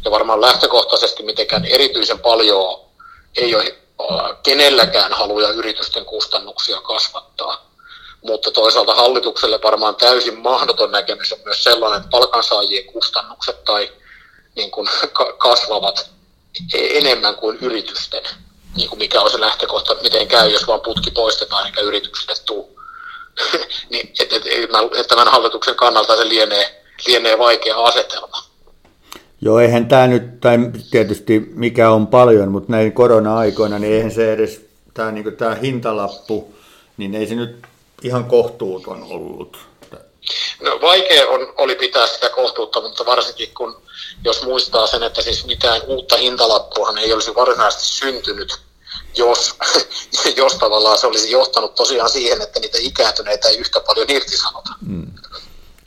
Ja 0.06 0.12
varmaan 0.12 0.41
lähtökohtaisesti 0.41 1.23
mitenkään 1.23 1.65
erityisen 1.65 2.19
paljon 2.19 2.80
ei 3.38 3.56
ole 3.56 3.76
kenelläkään 4.43 5.13
haluja 5.13 5.49
yritysten 5.49 6.06
kustannuksia 6.06 6.82
kasvattaa. 6.82 7.69
Mutta 8.21 8.52
toisaalta 8.52 8.95
hallitukselle 8.95 9.60
varmaan 9.63 9.95
täysin 9.95 10.39
mahdoton 10.39 10.91
näkemys 10.91 11.34
on 11.34 11.39
myös 11.45 11.63
sellainen, 11.63 11.97
että 11.97 12.10
palkansaajien 12.10 12.86
kustannukset 12.86 13.63
tai 13.63 13.91
niin 14.56 14.71
kuin 14.71 14.89
kasvavat 15.38 16.10
enemmän 16.73 17.36
kuin 17.36 17.58
yritysten, 17.62 18.23
niin 18.76 18.89
kuin 18.89 18.99
mikä 18.99 19.21
on 19.21 19.32
se 19.32 19.39
lähtökohta, 19.39 19.95
miten 20.02 20.28
käy, 20.28 20.49
jos 20.49 20.67
vaan 20.67 20.82
putki 20.82 21.12
poistetaan 21.12 21.65
eikä 21.65 21.82
yrityksille 21.82 22.36
tule. 22.45 22.65
niin, 23.89 24.13
että 24.19 24.36
et, 24.36 24.43
et, 24.95 25.08
tämän 25.08 25.28
hallituksen 25.28 25.76
kannalta 25.76 26.17
se 26.17 26.30
lienee, 26.30 26.83
lienee 27.08 27.38
vaikea 27.38 27.84
asetelma. 27.84 28.43
Joo, 29.41 29.60
eihän 29.60 29.88
tämä 29.88 30.08
nyt, 30.08 30.41
tai 30.41 30.58
tietysti 30.91 31.39
mikä 31.53 31.91
on 31.91 32.08
paljon, 32.08 32.51
mutta 32.51 32.71
näin 32.71 32.91
korona-aikoina, 32.91 33.79
niin 33.79 33.93
eihän 33.93 34.12
se 34.12 34.34
edes, 34.34 34.65
tämä, 34.93 35.12
niin 35.12 35.38
tämä 35.38 35.56
hintalappu, 35.56 36.56
niin 36.97 37.15
ei 37.15 37.27
se 37.27 37.36
nyt 37.36 37.67
ihan 38.03 38.25
kohtuuton 38.25 39.03
ollut. 39.03 39.58
No, 40.62 40.82
vaikea 40.82 41.27
on, 41.27 41.53
oli 41.58 41.75
pitää 41.75 42.08
sitä 42.08 42.29
kohtuutta, 42.29 42.82
mutta 42.82 43.06
varsinkin 43.06 43.49
kun, 43.58 43.82
jos 44.23 44.43
muistaa 44.43 44.88
sen, 44.88 45.03
että 45.03 45.21
siis 45.21 45.45
mitään 45.45 45.82
uutta 45.88 46.17
hintalappuahan 46.17 46.97
ei 46.97 47.13
olisi 47.13 47.36
varsinaisesti 47.36 47.86
syntynyt, 47.86 48.58
jos, 49.17 49.56
jos 50.36 50.53
tavallaan 50.56 50.97
se 50.97 51.08
olisi 51.08 51.32
johtanut 51.32 51.75
tosiaan 51.75 52.10
siihen, 52.10 52.41
että 52.41 52.60
niitä 52.60 52.77
ikääntyneitä 52.82 53.47
ei 53.47 53.58
yhtä 53.58 53.79
paljon 53.79 54.10
irtisanota. 54.10 54.69
Mm. 54.86 55.12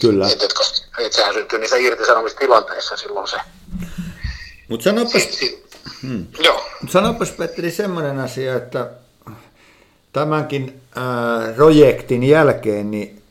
Kyllä. 0.01 0.29
Et, 0.29 0.43
et, 0.43 0.53
koska, 0.53 1.03
et 1.03 1.13
sehän 1.13 1.35
syntyy 1.35 1.59
niissä 1.59 1.77
irtisanomistilanteissa 1.77 2.97
silloin 2.97 3.29
se. 3.29 3.37
Mutta 4.69 4.85
sanopas, 4.85 5.29
hmm. 6.03 6.27
Joo. 6.39 6.67
sanopas 6.89 7.31
Petteri 7.31 7.71
semmoinen 7.71 8.19
asia, 8.19 8.57
että 8.57 8.91
tämänkin 10.13 10.81
äh, 10.97 11.55
projektin 11.55 12.23
jälkeen 12.23 12.91
niin 12.91 13.23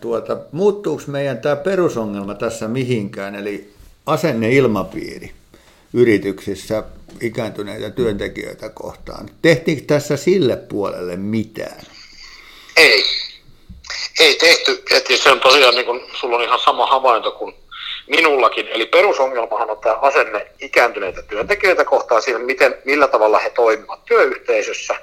tuota, 0.00 0.36
muuttuuko 0.52 1.02
meidän 1.06 1.38
tämä 1.38 1.56
perusongelma 1.56 2.34
tässä 2.34 2.68
mihinkään, 2.68 3.34
eli 3.34 3.74
asenneilmapiiri 4.06 5.32
yrityksissä 5.92 6.84
ikääntyneitä 7.20 7.90
työntekijöitä 7.90 8.68
kohtaan. 8.68 9.28
Tehtiinkö 9.42 9.84
tässä 9.86 10.16
sille 10.16 10.56
puolelle 10.56 11.16
mitään? 11.16 11.80
Ei. 12.76 13.25
Ei 14.20 14.36
tehty. 14.36 14.82
Että 14.90 15.16
se 15.16 15.30
on 15.30 15.40
tosiaan, 15.40 15.74
niin 15.74 15.86
kun, 15.86 16.08
sulla 16.12 16.36
on 16.36 16.42
ihan 16.42 16.58
sama 16.58 16.86
havainto 16.86 17.30
kuin 17.30 17.54
minullakin. 18.06 18.68
Eli 18.68 18.86
perusongelmahan 18.86 19.70
on 19.70 19.78
tämä 19.78 19.94
asenne 19.94 20.46
ikääntyneitä 20.60 21.22
työntekijöitä 21.22 21.84
kohtaan 21.84 22.22
siinä, 22.22 22.38
miten, 22.38 22.78
millä 22.84 23.08
tavalla 23.08 23.38
he 23.38 23.50
toimivat 23.50 24.04
työyhteisössä 24.04 24.94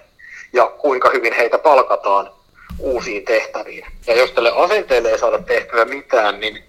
ja 0.53 0.67
kuinka 0.67 1.09
hyvin 1.09 1.33
heitä 1.33 1.57
palkataan 1.57 2.31
uusiin 2.79 3.25
tehtäviin. 3.25 3.85
Ja 4.07 4.15
jos 4.15 4.31
tälle 4.31 4.51
asenteelle 4.55 5.11
ei 5.11 5.19
saada 5.19 5.39
tehtyä 5.39 5.85
mitään, 5.85 6.39
niin, 6.39 6.63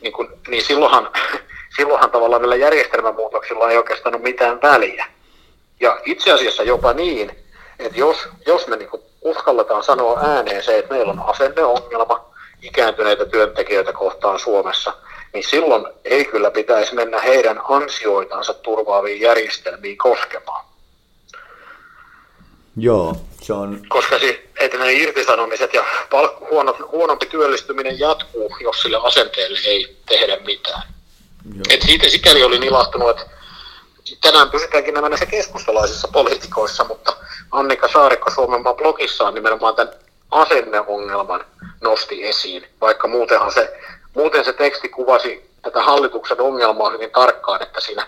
niin, 0.00 0.12
kun, 0.12 0.32
niin 0.48 0.64
silloinhan, 0.64 1.10
silloinhan 1.76 2.10
tavallaan 2.10 2.42
näillä 2.42 2.56
järjestelmämuutoksilla 2.56 3.70
ei 3.70 3.76
oikeastaan 3.76 4.14
ole 4.14 4.22
mitään 4.22 4.62
väliä. 4.62 5.06
Ja 5.80 6.00
itse 6.04 6.32
asiassa 6.32 6.62
jopa 6.62 6.92
niin, 6.92 7.30
että 7.78 7.98
jos, 7.98 8.28
jos 8.46 8.66
me 8.66 8.76
niin 8.76 8.90
uskalletaan 9.22 9.84
sanoa 9.84 10.20
ääneen 10.20 10.62
se, 10.62 10.78
että 10.78 10.94
meillä 10.94 11.12
on 11.12 11.22
asenneongelma 11.26 12.24
ikääntyneitä 12.62 13.26
työntekijöitä 13.26 13.92
kohtaan 13.92 14.38
Suomessa, 14.38 14.92
niin 15.32 15.44
silloin 15.44 15.86
ei 16.04 16.24
kyllä 16.24 16.50
pitäisi 16.50 16.94
mennä 16.94 17.20
heidän 17.20 17.60
ansioitansa 17.68 18.54
turvaaviin 18.54 19.20
järjestelmiin 19.20 19.98
koskemaan. 19.98 20.64
Joo, 22.76 23.16
se 23.42 23.52
on... 23.52 23.80
Koska 23.88 24.18
siis, 24.18 24.36
että 24.60 24.78
ne 24.78 24.92
irtisanomiset 24.92 25.74
ja 25.74 25.82
palk- 25.82 26.50
huono, 26.50 26.76
huonompi 26.92 27.26
työllistyminen 27.26 27.98
jatkuu, 27.98 28.56
jos 28.60 28.82
sille 28.82 28.96
asenteelle 29.02 29.58
ei 29.64 29.96
tehdä 30.08 30.36
mitään. 30.46 30.82
Et 31.70 31.82
siitä 31.82 32.08
sikäli 32.08 32.42
olin 32.44 32.62
ilahtunut, 32.62 33.10
että 33.10 33.37
tänään 34.20 34.50
pysytäänkin 34.50 34.94
nämä 34.94 35.08
näissä 35.08 35.26
keskustalaisissa 35.26 36.08
poliitikoissa, 36.12 36.84
mutta 36.84 37.16
Annika 37.50 37.88
Saarikko 37.88 38.30
Suomenmaan 38.30 38.76
blogissaan 38.76 39.34
nimenomaan 39.34 39.74
tämän 39.74 39.94
asenneongelman 40.30 41.44
nosti 41.80 42.26
esiin, 42.26 42.66
vaikka 42.80 43.08
muutenhan 43.08 43.52
se, 43.52 43.80
muuten 44.14 44.44
se 44.44 44.52
teksti 44.52 44.88
kuvasi 44.88 45.50
tätä 45.62 45.82
hallituksen 45.82 46.40
ongelmaa 46.40 46.90
hyvin 46.90 47.10
tarkkaan, 47.10 47.62
että 47.62 47.80
siinä 47.80 48.06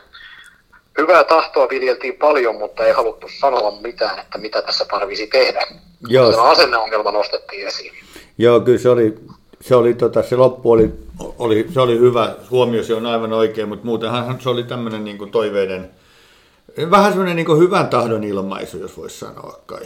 hyvää 0.98 1.24
tahtoa 1.24 1.68
viljeltiin 1.68 2.14
paljon, 2.14 2.56
mutta 2.56 2.84
ei 2.84 2.92
haluttu 2.92 3.26
sanoa 3.40 3.70
mitään, 3.80 4.18
että 4.18 4.38
mitä 4.38 4.62
tässä 4.62 4.84
tarvisi 4.84 5.26
tehdä. 5.26 5.66
Joo. 6.08 6.30
Tämä 6.30 6.42
asenneongelma 6.42 7.10
nostettiin 7.10 7.66
esiin. 7.66 7.92
Joo, 8.38 8.60
kyllä 8.60 8.78
se 8.78 8.88
oli, 8.88 9.14
se, 9.60 9.74
oli, 9.74 9.94
tota, 9.94 10.22
se 10.22 10.36
loppu 10.36 10.70
oli, 10.70 10.90
oli, 11.38 11.66
se 11.74 11.80
oli 11.80 11.98
hyvä, 11.98 12.34
huomio 12.50 12.82
se 12.82 12.94
on 12.94 13.06
aivan 13.06 13.32
oikein, 13.32 13.68
mutta 13.68 13.86
muutenhan 13.86 14.40
se 14.40 14.48
oli 14.48 14.64
tämmöinen 14.64 15.04
niin 15.04 15.30
toiveiden, 15.30 15.90
vähän 16.90 17.12
semmoinen 17.12 17.36
niin 17.36 17.58
hyvän 17.58 17.88
tahdon 17.88 18.24
ilmaisu, 18.24 18.78
jos 18.78 18.96
voisi 18.96 19.18
sanoa 19.18 19.60
kai. 19.66 19.82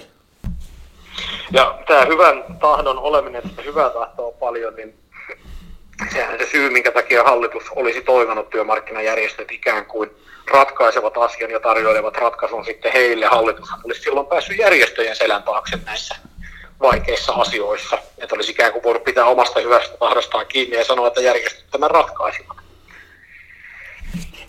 Ja 1.53 1.79
tämä 1.87 2.05
hyvän 2.05 2.45
tahdon 2.61 2.99
oleminen, 2.99 3.43
että 3.47 3.63
hyvää 3.63 3.91
tahtoa 3.91 4.27
on 4.27 4.35
paljon, 4.41 4.75
niin 4.77 4.95
sehän 6.13 6.39
se 6.39 6.47
syy, 6.47 6.71
minkä 6.71 6.93
takia 6.93 7.25
hallitus 7.25 7.65
olisi 7.77 8.03
toivonut 8.03 8.51
työmarkkinajärjestöt 8.51 9.53
ikään 9.53 9.87
kuin 9.87 10.11
ratkaisevat 10.53 11.17
asian 11.17 11.51
ja 11.51 11.61
tarjoilevat 11.61 12.17
ratkaisun 12.17 12.65
sitten 12.65 12.93
heille. 12.93 13.27
Hallitus 13.27 13.69
olisi 13.85 14.01
silloin 14.01 14.27
päässyt 14.27 14.59
järjestöjen 14.59 15.17
selän 15.17 15.43
taakse 15.43 15.79
näissä 15.87 16.15
vaikeissa 16.85 17.33
asioissa. 17.33 17.99
Että 18.19 18.35
olisi 18.35 18.51
ikään 18.51 18.73
kuin 18.73 18.83
voinut 18.83 19.05
pitää 19.05 19.25
omasta 19.25 19.61
hyvästä 19.61 19.97
tahdostaan 19.97 20.47
kiinni 20.47 20.77
ja 20.77 20.85
sanoa, 20.85 21.07
että 21.07 21.21
järjestöt 21.21 21.65
tämän 21.71 21.91
ratkaisivat. 21.91 22.57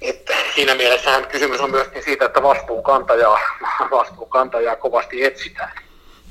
Että 0.01 0.33
siinä 0.55 0.75
mielessähän 0.75 1.27
kysymys 1.27 1.61
on 1.61 1.71
myöskin 1.71 2.03
siitä, 2.03 2.25
että 2.25 2.43
vastuunkantajaa, 2.43 3.39
vastuunkantajaa 3.91 4.75
kovasti 4.75 5.23
etsitään. 5.23 5.71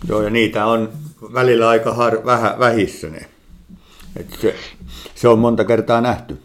Joo, 0.09 0.23
ja 0.23 0.31
niitä 0.31 0.67
on 0.67 0.93
välillä 1.35 1.69
aika 1.69 1.93
har, 1.93 2.27
vähä, 2.27 2.55
vähissä 2.59 3.09
ne. 3.09 3.29
Et 4.21 4.27
se, 4.41 4.55
se 5.15 5.29
on 5.29 5.39
monta 5.39 5.65
kertaa 5.65 6.01
nähty. 6.01 6.39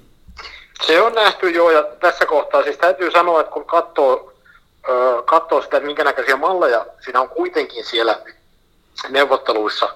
Se 0.88 1.02
on 1.02 1.14
nähty 1.14 1.50
jo, 1.50 1.70
ja 1.70 1.84
tässä 1.84 2.26
kohtaa 2.26 2.64
siis 2.64 2.78
täytyy 2.78 3.12
sanoa, 3.12 3.40
että 3.40 3.52
kun 3.52 3.66
katsoo, 3.66 4.34
katsoo 5.26 5.62
sitä, 5.62 5.78
että 5.78 5.88
minkä 5.88 6.04
näköisiä 6.04 6.36
malleja 6.36 6.86
siinä 7.00 7.22
on 7.22 7.30
kuitenkin 7.30 7.86
siellä 7.86 8.20
neuvotteluissa, 9.10 9.90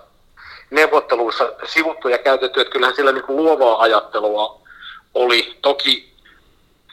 neuvotteluissa 0.69 1.53
sivuttu 1.65 2.07
ja 2.07 2.17
käytetty, 2.17 2.61
että 2.61 2.71
kyllähän 2.71 2.95
siellä 2.95 3.11
niin 3.11 3.23
kuin 3.23 3.37
luovaa 3.37 3.81
ajattelua 3.81 4.61
oli. 5.13 5.57
Toki, 5.61 6.13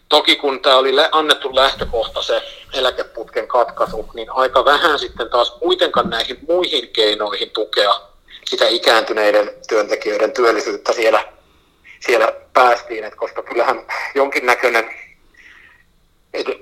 toki 0.08 0.36
kun 0.36 0.60
tämä 0.60 0.76
oli 0.76 0.92
annettu 1.12 1.54
lähtökohta 1.54 2.22
se 2.22 2.42
eläkeputken 2.74 3.48
katkaisu, 3.48 4.10
niin 4.14 4.30
aika 4.30 4.64
vähän 4.64 4.98
sitten 4.98 5.30
taas 5.30 5.50
kuitenkaan 5.50 6.10
näihin 6.10 6.38
muihin 6.48 6.88
keinoihin 6.88 7.50
tukea 7.50 8.00
sitä 8.44 8.68
ikääntyneiden 8.68 9.50
työntekijöiden 9.68 10.32
työllisyyttä 10.32 10.92
siellä, 10.92 11.24
siellä 12.00 12.32
päästiin, 12.52 13.04
että 13.04 13.16
koska 13.16 13.42
kyllähän 13.42 13.86
jonkinnäköinen, 14.14 14.90
että 16.34 16.52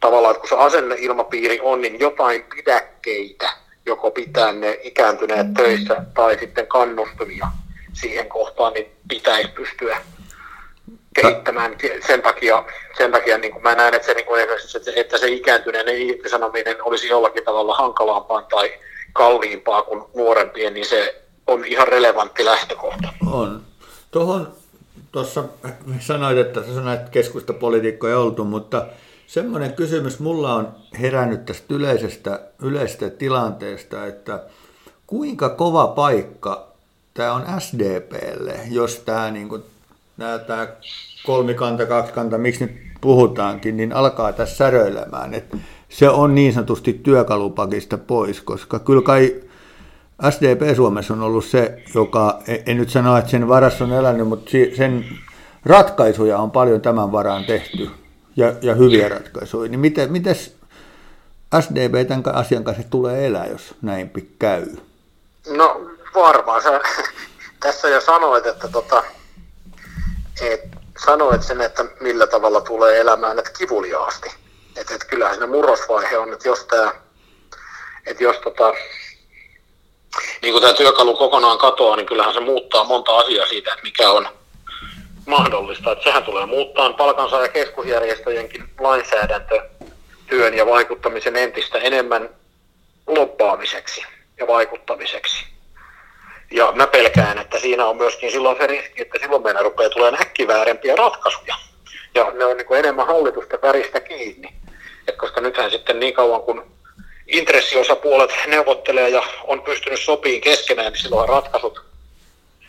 tavallaan 0.00 0.34
että 0.34 0.40
kun 0.40 0.48
se 0.48 0.56
asenneilmapiiri 0.56 1.60
on, 1.60 1.80
niin 1.80 2.00
jotain 2.00 2.44
pidäkkeitä, 2.54 3.50
joko 3.86 4.10
pitää 4.10 4.52
ne 4.52 4.80
ikääntyneet 4.82 5.54
töissä 5.54 6.04
tai 6.14 6.38
sitten 6.38 6.66
kannustumia 6.66 7.46
siihen 7.92 8.28
kohtaan, 8.28 8.72
niin 8.72 8.92
pitäisi 9.08 9.48
pystyä 9.48 9.96
kehittämään. 11.14 11.76
Sen 12.06 12.22
takia, 12.22 12.64
sen 12.96 13.12
takia 13.12 13.38
niin 13.38 13.52
kuin 13.52 13.62
mä 13.62 13.74
näen, 13.74 13.94
että 13.94 14.06
se, 14.06 14.14
niin 14.14 14.26
kuin, 14.26 14.46
että 14.96 15.18
se 15.18 15.28
ikääntyneen 15.28 15.88
irtisanominen 15.88 16.76
olisi 16.82 17.08
jollakin 17.08 17.44
tavalla 17.44 17.76
hankalampaa 17.76 18.42
tai 18.42 18.72
kalliimpaa 19.12 19.82
kuin 19.82 20.04
nuorempien, 20.14 20.74
niin 20.74 20.86
se 20.86 21.22
on 21.46 21.64
ihan 21.64 21.88
relevantti 21.88 22.44
lähtökohta. 22.44 23.08
On. 23.32 23.62
Tuohon 24.10 24.52
tuossa 25.12 25.44
sanoit, 26.00 26.38
että 26.38 26.62
sä 26.62 26.74
sanoit, 26.74 26.98
että 27.00 27.10
keskustapolitiikkoja 27.10 28.18
oltu, 28.18 28.44
mutta 28.44 28.86
semmoinen 29.34 29.72
kysymys 29.72 30.20
mulla 30.20 30.54
on 30.54 30.68
herännyt 31.00 31.44
tästä 31.44 31.74
yleisestä, 31.74 32.40
yleisestä 32.62 33.10
tilanteesta, 33.10 34.06
että 34.06 34.42
kuinka 35.06 35.48
kova 35.48 35.86
paikka 35.86 36.68
tämä 37.14 37.32
on 37.32 37.44
SDPlle, 37.58 38.60
jos 38.70 38.98
tämä, 38.98 39.30
niin 39.30 39.48
kuin, 39.48 39.62
tämä, 40.18 40.38
tämä 40.38 40.68
kolmikanta, 41.26 41.86
kaksikanta, 41.86 42.38
miksi 42.38 42.64
nyt 42.64 42.72
puhutaankin, 43.00 43.76
niin 43.76 43.92
alkaa 43.92 44.32
tässä 44.32 44.56
säröilemään. 44.56 45.34
Että 45.34 45.56
se 45.88 46.08
on 46.08 46.34
niin 46.34 46.52
sanotusti 46.52 46.92
työkalupakista 46.92 47.98
pois, 47.98 48.40
koska 48.40 48.78
kyllä 48.78 49.02
kai 49.02 49.40
SDP 50.30 50.76
Suomessa 50.76 51.14
on 51.14 51.22
ollut 51.22 51.44
se, 51.44 51.82
joka, 51.94 52.42
en 52.66 52.76
nyt 52.76 52.90
sano, 52.90 53.16
että 53.16 53.30
sen 53.30 53.48
varassa 53.48 53.84
on 53.84 53.92
elänyt, 53.92 54.28
mutta 54.28 54.50
sen 54.76 55.04
ratkaisuja 55.64 56.38
on 56.38 56.50
paljon 56.50 56.80
tämän 56.80 57.12
varaan 57.12 57.44
tehty 57.44 57.90
ja, 58.36 58.52
ja 58.62 58.74
hyviä 58.74 59.08
ratkaisuja. 59.08 59.70
Niin 59.70 59.80
miten, 59.80 60.12
miten 60.12 60.36
SDP 61.60 62.08
tämän 62.08 62.34
asian 62.34 62.64
kanssa 62.64 62.82
tulee 62.90 63.26
elää, 63.26 63.46
jos 63.46 63.74
näin 63.82 64.10
käy? 64.38 64.66
No 65.46 65.90
varmaan. 66.14 66.62
Sä 66.62 66.80
tässä 67.60 67.88
jo 67.88 68.00
sanoit, 68.00 68.46
että 68.46 68.68
tota, 68.68 69.04
et, 70.40 70.60
sanoit 71.04 71.42
sen, 71.42 71.60
että 71.60 71.84
millä 72.00 72.26
tavalla 72.26 72.60
tulee 72.60 73.00
elämään, 73.00 73.38
että 73.38 73.50
kivuliaasti. 73.58 74.30
Että 74.76 74.94
et 74.94 75.04
kyllähän 75.04 75.38
se 75.38 75.46
murrosvaihe 75.46 76.18
on, 76.18 76.32
että 76.32 76.48
jos 76.48 76.64
tämä 76.64 76.92
että 78.06 78.24
jos 78.24 78.36
tota, 78.36 78.72
niin 80.42 80.52
kun 80.52 80.62
tämä 80.62 80.74
työkalu 80.74 81.16
kokonaan 81.16 81.58
katoaa, 81.58 81.96
niin 81.96 82.06
kyllähän 82.06 82.34
se 82.34 82.40
muuttaa 82.40 82.84
monta 82.84 83.16
asiaa 83.16 83.46
siitä, 83.46 83.70
että 83.72 83.82
mikä 83.82 84.10
on 84.10 84.28
mahdollista. 85.26 85.92
Että 85.92 86.04
sehän 86.04 86.22
tulee 86.22 86.46
muuttaa 86.46 86.92
palkansaaja 86.92 87.48
keskusjärjestöjenkin 87.48 88.64
lainsäädäntö 88.80 89.62
työn 90.26 90.54
ja 90.54 90.66
vaikuttamisen 90.66 91.36
entistä 91.36 91.78
enemmän 91.78 92.30
loppaamiseksi 93.06 94.06
ja 94.38 94.46
vaikuttamiseksi. 94.46 95.44
Ja 96.50 96.72
mä 96.72 96.86
pelkään, 96.86 97.38
että 97.38 97.58
siinä 97.58 97.86
on 97.86 97.96
myöskin 97.96 98.30
silloin 98.30 98.56
se 98.56 98.66
riski, 98.66 99.02
että 99.02 99.18
silloin 99.20 99.42
meidän 99.42 99.64
rupeaa 99.64 99.90
tulemaan 99.90 100.22
äkkiväärempiä 100.22 100.96
ratkaisuja. 100.96 101.54
Ja 102.14 102.30
ne 102.30 102.44
on 102.44 102.56
niin 102.56 102.66
kuin 102.66 102.78
enemmän 102.78 103.06
hallitusten 103.06 103.62
väristä 103.62 104.00
kiinni. 104.00 104.48
Et 105.08 105.16
koska 105.16 105.40
nythän 105.40 105.70
sitten 105.70 106.00
niin 106.00 106.14
kauan 106.14 106.42
kun 106.42 106.74
intressiosapuolet 107.26 108.30
neuvottelee 108.46 109.08
ja 109.08 109.22
on 109.44 109.62
pystynyt 109.62 110.00
sopiin 110.00 110.40
keskenään, 110.40 110.92
niin 110.92 111.02
silloin 111.02 111.28
ratkaisut, 111.28 111.84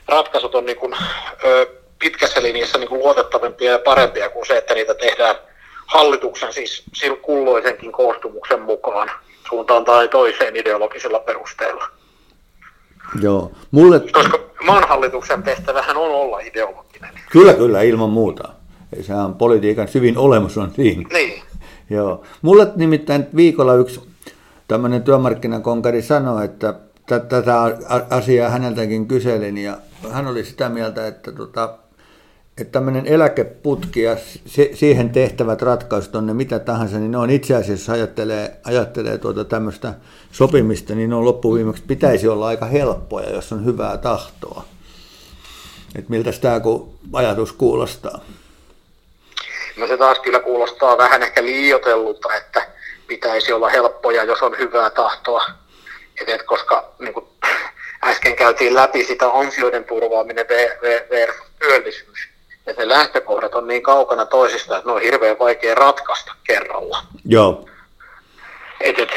ratkaisut 0.08 0.56
on 0.56 0.66
niin 0.66 0.78
kuin, 0.78 0.96
ö, 1.44 1.68
pitkässä 2.00 2.42
linjassa 2.44 2.78
niin 2.78 2.90
kuin 2.90 3.00
luotettavampia 3.00 3.72
ja 3.72 3.80
parempia 3.80 4.30
kuin 4.30 4.46
se, 4.46 4.58
että 4.58 4.74
niitä 4.74 4.94
tehdään 4.96 5.36
hallituksen 5.86 6.54
siis 6.54 6.84
kulloisenkin 7.22 7.92
koostumuksen 7.92 8.62
mukaan 8.62 9.12
suuntaan 9.50 9.86
tai 9.86 10.08
toiseen 10.08 10.56
ideologisella 10.56 11.20
perusteella. 11.20 11.88
Joo. 13.22 13.52
Mulle, 13.72 14.00
Koska 14.12 14.40
maan 14.66 14.88
hallituksen 14.88 15.44
tehtävähän 15.44 15.98
on 15.98 16.10
olla 16.12 16.40
ideologinen. 16.40 17.10
kyllä, 17.32 17.54
kyllä, 17.54 17.82
ilman 17.82 18.10
muuta. 18.10 18.50
Ei, 18.98 19.04
Sehän 19.04 19.26
on 19.26 19.36
politiikan 19.36 19.88
syvin 19.88 20.18
olemus 20.18 20.58
on 20.58 20.72
siinä. 20.76 21.10
Niin. 21.14 21.44
Joo. 21.90 22.24
Mulle 22.42 22.68
nimittäin 22.76 23.28
viikolla 23.36 23.74
yksi 23.76 24.02
tämmöinen 24.68 25.04
työmarkkinakonkari 25.04 26.02
sanoi, 26.02 26.46
että 26.46 26.74
tä- 27.06 27.20
tätä 27.20 27.56
asiaa 28.10 28.50
häneltäkin 28.50 29.08
kyselin 29.08 29.58
ja 29.58 29.78
hän 30.12 30.28
oli 30.28 30.44
sitä 30.46 30.70
mieltä, 30.70 31.08
että, 31.08 31.32
tota, 31.32 31.78
että 32.58 32.72
tämmöinen 32.72 33.08
eläkeputki 33.08 34.02
ja 34.02 34.18
siihen 34.74 35.10
tehtävät 35.10 35.62
ratkaisut 35.62 36.16
on 36.16 36.26
ne 36.26 36.34
mitä 36.34 36.60
tahansa, 36.60 36.98
niin 36.98 37.12
ne 37.12 37.18
on 37.18 37.30
itse 37.30 37.56
asiassa 37.56 37.94
ajattelee, 37.94 38.58
ajattelee 38.64 39.18
tuota 39.18 39.46
tämmöistä 39.46 39.94
sopimista, 40.32 40.96
niin 40.96 41.10
ne 41.10 41.16
on 41.16 41.26
loppuviimeksi 41.26 41.84
pitäisi 41.88 42.28
olla 42.28 42.48
aika 42.48 42.66
helppoja, 42.66 43.30
jos 43.30 43.54
on 43.54 43.66
hyvää 43.66 43.98
tahtoa. 43.98 44.66
Että 45.96 46.10
miltä 46.10 46.32
tämä 46.32 46.62
ajatus 47.14 47.54
kuulostaa? 47.54 48.22
No 49.78 49.88
se 49.88 49.98
taas 49.98 50.20
kyllä 50.20 50.40
kuulostaa 50.40 50.98
vähän 50.98 51.24
ehkä 51.24 51.44
liioitellulta, 51.44 52.36
että 52.36 52.68
pitäisi 53.08 53.54
olla 53.54 53.70
helppoja, 53.70 54.24
jos 54.24 54.42
on 54.42 54.58
hyvää 54.58 54.90
tahtoa. 54.90 55.46
Et, 56.22 56.30
et 56.30 56.44
koska 56.44 56.92
niin 57.00 57.14
kuin 57.14 57.26
äsken 58.04 58.36
käytiin 58.36 58.76
läpi 58.76 59.04
sitä 59.04 59.30
ansioiden 59.30 59.84
turvaaminen 59.84 60.46
ver- 60.46 60.78
ver- 60.82 61.10
versus 61.10 61.46
työllisyys. 61.60 62.35
Että 62.68 62.82
ne 62.82 62.90
lähtökohdat 62.90 63.56
on 63.56 63.68
niin 63.68 63.84
kaukana 63.84 64.26
toisista, 64.26 64.78
että 64.78 64.90
ne 64.90 64.96
on 64.96 65.02
hirveän 65.02 65.40
vaikea 65.40 65.76
ratkaista 65.76 66.32
kerralla. 66.44 66.98
Joo, 67.26 67.66
Et, 68.82 69.00
et, 69.00 69.10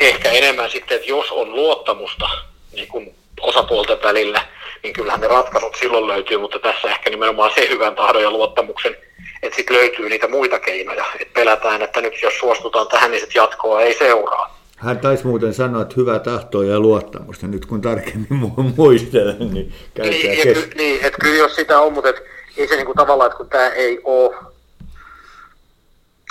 ehkä 0.00 0.30
enemmän 0.30 0.70
sitten, 0.70 0.96
että 0.96 1.08
jos 1.10 1.32
on 1.32 1.52
luottamusta 1.56 2.26
niin 2.72 2.88
kun 2.88 3.14
osapuolten 3.40 3.98
välillä, 4.02 4.42
niin 4.82 4.92
kyllähän 4.92 5.20
ne 5.20 5.28
ratkaisut 5.28 5.74
silloin 5.74 6.06
löytyy, 6.06 6.38
mutta 6.38 6.58
tässä 6.58 6.88
ehkä 6.88 7.10
nimenomaan 7.10 7.50
se 7.54 7.68
hyvän 7.68 7.94
tahdon 7.94 8.22
ja 8.22 8.30
luottamuksen, 8.30 8.96
että 9.42 9.56
sitten 9.56 9.76
löytyy 9.76 10.08
niitä 10.08 10.28
muita 10.28 10.58
keinoja. 10.58 11.04
Et 11.20 11.32
pelätään, 11.32 11.82
että 11.82 12.00
nyt 12.00 12.22
jos 12.22 12.38
suostutaan 12.38 12.86
tähän, 12.88 13.10
niin 13.10 13.20
sit 13.20 13.34
jatkoa 13.34 13.80
ei 13.80 13.94
seuraa. 13.94 14.58
Hän 14.76 14.98
taisi 14.98 15.26
muuten 15.26 15.54
sanoa, 15.54 15.82
että 15.82 15.94
hyvä 15.96 16.18
tahto 16.18 16.62
ja 16.62 16.80
luottamusta. 16.80 17.46
Nyt 17.46 17.66
kun 17.66 17.80
tarkemmin 17.80 18.26
mu- 18.30 18.62
muistelen, 18.76 19.36
niin 19.38 19.74
käyttää 19.94 20.20
Niin, 20.30 20.42
kes... 20.42 20.68
niin 20.74 21.04
että 21.04 21.18
kyllä 21.20 21.36
jos 21.36 21.54
sitä 21.56 21.80
on, 21.80 21.92
mutta 21.92 22.10
et, 22.10 22.22
ei 22.56 22.68
se 22.68 22.76
niinku 22.76 22.94
tavallaan, 22.94 23.26
että 23.26 23.36
kun 23.36 23.48
tämä 23.48 23.68
ei 23.68 24.00
ole, 24.04 24.36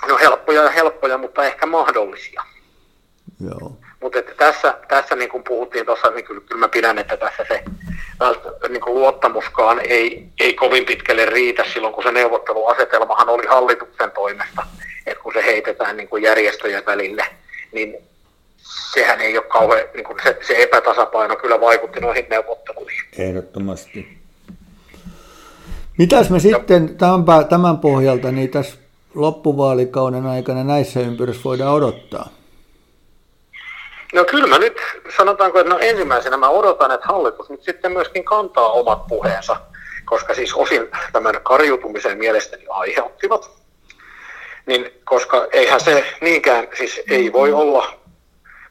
no 0.08 0.18
helppoja 0.18 0.64
ja 0.64 0.70
helppoja, 0.70 1.18
mutta 1.18 1.44
ehkä 1.44 1.66
mahdollisia. 1.66 2.44
Joo. 3.40 3.78
Mutta 4.02 4.20
että 4.20 4.34
tässä, 4.38 4.78
tässä 4.88 5.16
niin 5.16 5.30
kuin 5.30 5.44
puhuttiin 5.44 5.86
tuossa, 5.86 6.10
niin 6.10 6.26
kyllä, 6.26 6.42
kyllä 6.42 6.60
mä 6.60 6.68
pidän, 6.68 6.98
että 6.98 7.18
tässä 7.18 7.46
se 7.48 7.64
niin 8.70 8.82
kuin 8.82 8.94
luottamuskaan 8.94 9.80
ei, 9.80 10.28
ei 10.40 10.54
kovin 10.54 10.86
pitkälle 10.86 11.26
riitä 11.26 11.64
silloin, 11.74 11.94
kun 11.94 12.04
se 12.04 12.12
neuvotteluasetelmahan 12.12 13.30
oli 13.30 13.46
hallituksen 13.48 14.12
toimesta, 14.12 14.66
että 15.06 15.24
kun 15.24 15.34
se 15.34 15.44
heitetään 15.44 15.98
niin 15.98 16.08
kuin 16.08 16.24
järjestöjen 16.24 16.86
välille, 16.86 17.26
niin 17.72 17.98
sehän 18.94 19.22
ei 19.22 19.38
ole 19.38 19.46
kauhean, 19.46 19.88
niin 19.94 20.04
kuin 20.04 20.20
se, 20.24 20.38
se 20.48 20.64
epätasapaino 20.64 21.36
kyllä 21.36 21.62
vaikutti 21.62 22.00
noihin 22.00 22.26
neuvotteluihin. 22.30 23.02
Ehdottomasti. 23.18 24.23
Mitäs 25.98 26.30
me 26.30 26.40
sitten 26.40 26.98
tämän, 27.50 27.78
pohjalta 27.78 28.32
niin 28.32 28.50
tässä 28.50 28.76
loppuvaalikauden 29.16 30.26
aikana 30.26 30.64
näissä 30.64 31.00
ympyröissä 31.00 31.44
voidaan 31.44 31.74
odottaa? 31.74 32.30
No 34.14 34.26
kyllä 34.26 34.48
mä 34.48 34.60
nyt, 34.60 34.78
sanotaanko, 35.18 35.60
että 35.60 35.74
no 35.74 35.80
ensimmäisenä 35.80 36.38
mä 36.38 36.50
odotan, 36.50 36.92
että 36.92 37.08
hallitus 37.08 37.50
nyt 37.50 37.64
sitten 37.64 37.92
myöskin 37.92 38.24
kantaa 38.24 38.72
omat 38.72 39.08
puheensa, 39.08 39.56
koska 40.06 40.34
siis 40.34 40.54
osin 40.54 40.88
tämän 41.14 41.36
karjutumisen 41.44 42.18
mielestäni 42.18 42.66
aiheuttivat. 42.70 43.52
Niin, 44.66 44.92
koska 45.06 45.48
eihän 45.52 45.80
se 45.80 46.06
niinkään, 46.22 46.68
siis 46.78 47.02
ei 47.10 47.34
voi 47.34 47.54
olla, 47.54 47.94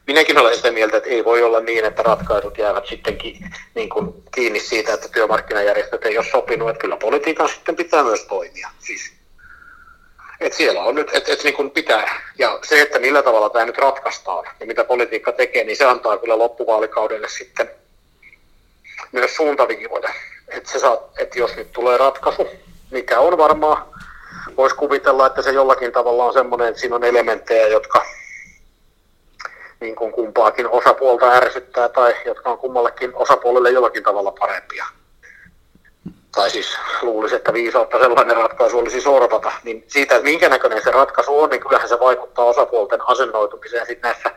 minäkin 0.07 0.37
olen 0.37 0.55
sitä 0.55 0.71
mieltä, 0.71 0.97
että 0.97 1.09
ei 1.09 1.25
voi 1.25 1.43
olla 1.43 1.59
niin, 1.59 1.85
että 1.85 2.03
ratkaisut 2.03 2.57
jäävät 2.57 2.87
sitten 2.87 3.17
ki, 3.17 3.39
niin 3.75 3.89
kuin 3.89 4.23
kiinni 4.35 4.59
siitä, 4.59 4.93
että 4.93 5.09
työmarkkinajärjestöt 5.09 6.05
ei 6.05 6.17
ole 6.17 6.25
sopinut, 6.31 6.69
että 6.69 6.81
kyllä 6.81 6.97
politiikan 6.97 7.49
sitten 7.49 7.75
pitää 7.75 8.03
myös 8.03 8.25
toimia. 8.25 8.69
Siis 8.79 9.13
et 10.39 10.53
siellä 10.53 10.83
on 10.83 10.95
nyt, 10.95 11.09
että 11.13 11.33
et 11.33 11.43
niin 11.43 11.53
kuin 11.53 11.71
pitää, 11.71 12.21
ja 12.37 12.59
se, 12.63 12.81
että 12.81 12.99
millä 12.99 13.23
tavalla 13.23 13.49
tämä 13.49 13.65
nyt 13.65 13.77
ratkaistaan 13.77 14.45
ja 14.59 14.65
mitä 14.65 14.83
politiikka 14.83 15.31
tekee, 15.31 15.63
niin 15.63 15.77
se 15.77 15.85
antaa 15.85 16.17
kyllä 16.17 16.37
loppuvaalikaudelle 16.37 17.29
sitten 17.29 17.69
myös 19.11 19.35
suuntaviivoja. 19.35 20.13
Että 20.47 20.71
se 20.71 20.79
saa, 20.79 20.97
että 21.17 21.39
jos 21.39 21.55
nyt 21.55 21.71
tulee 21.71 21.97
ratkaisu, 21.97 22.47
mikä 22.91 23.19
on 23.19 23.37
varmaan, 23.37 23.85
voisi 24.57 24.75
kuvitella, 24.75 25.27
että 25.27 25.41
se 25.41 25.51
jollakin 25.51 25.91
tavalla 25.91 26.25
on 26.25 26.33
semmoinen, 26.33 26.67
että 26.67 26.81
siinä 26.81 26.95
on 26.95 27.03
elementtejä, 27.03 27.67
jotka 27.67 28.05
niin 29.83 29.95
kuin 29.95 30.11
kumpaakin 30.11 30.67
osapuolta 30.69 31.31
ärsyttää 31.31 31.89
tai 31.89 32.15
jotka 32.25 32.49
on 32.49 32.57
kummallekin 32.57 33.15
osapuolelle 33.15 33.71
jollakin 33.71 34.03
tavalla 34.03 34.31
parempia 34.31 34.85
tai 36.35 36.49
siis 36.49 36.77
luulisi, 37.01 37.35
että 37.35 37.53
viisautta 37.53 37.99
sellainen 37.99 38.37
ratkaisu 38.37 38.79
olisi 38.79 39.01
sorvata, 39.01 39.51
niin 39.63 39.83
siitä, 39.87 40.15
että 40.15 40.29
minkä 40.29 40.49
näköinen 40.49 40.83
se 40.83 40.91
ratkaisu 40.91 41.39
on, 41.39 41.49
niin 41.49 41.61
kyllähän 41.61 41.89
se 41.89 41.99
vaikuttaa 41.99 42.45
osapuolten 42.45 42.99
asennoitumiseen 43.07 43.85
sitten 43.85 44.09
näissä 44.09 44.31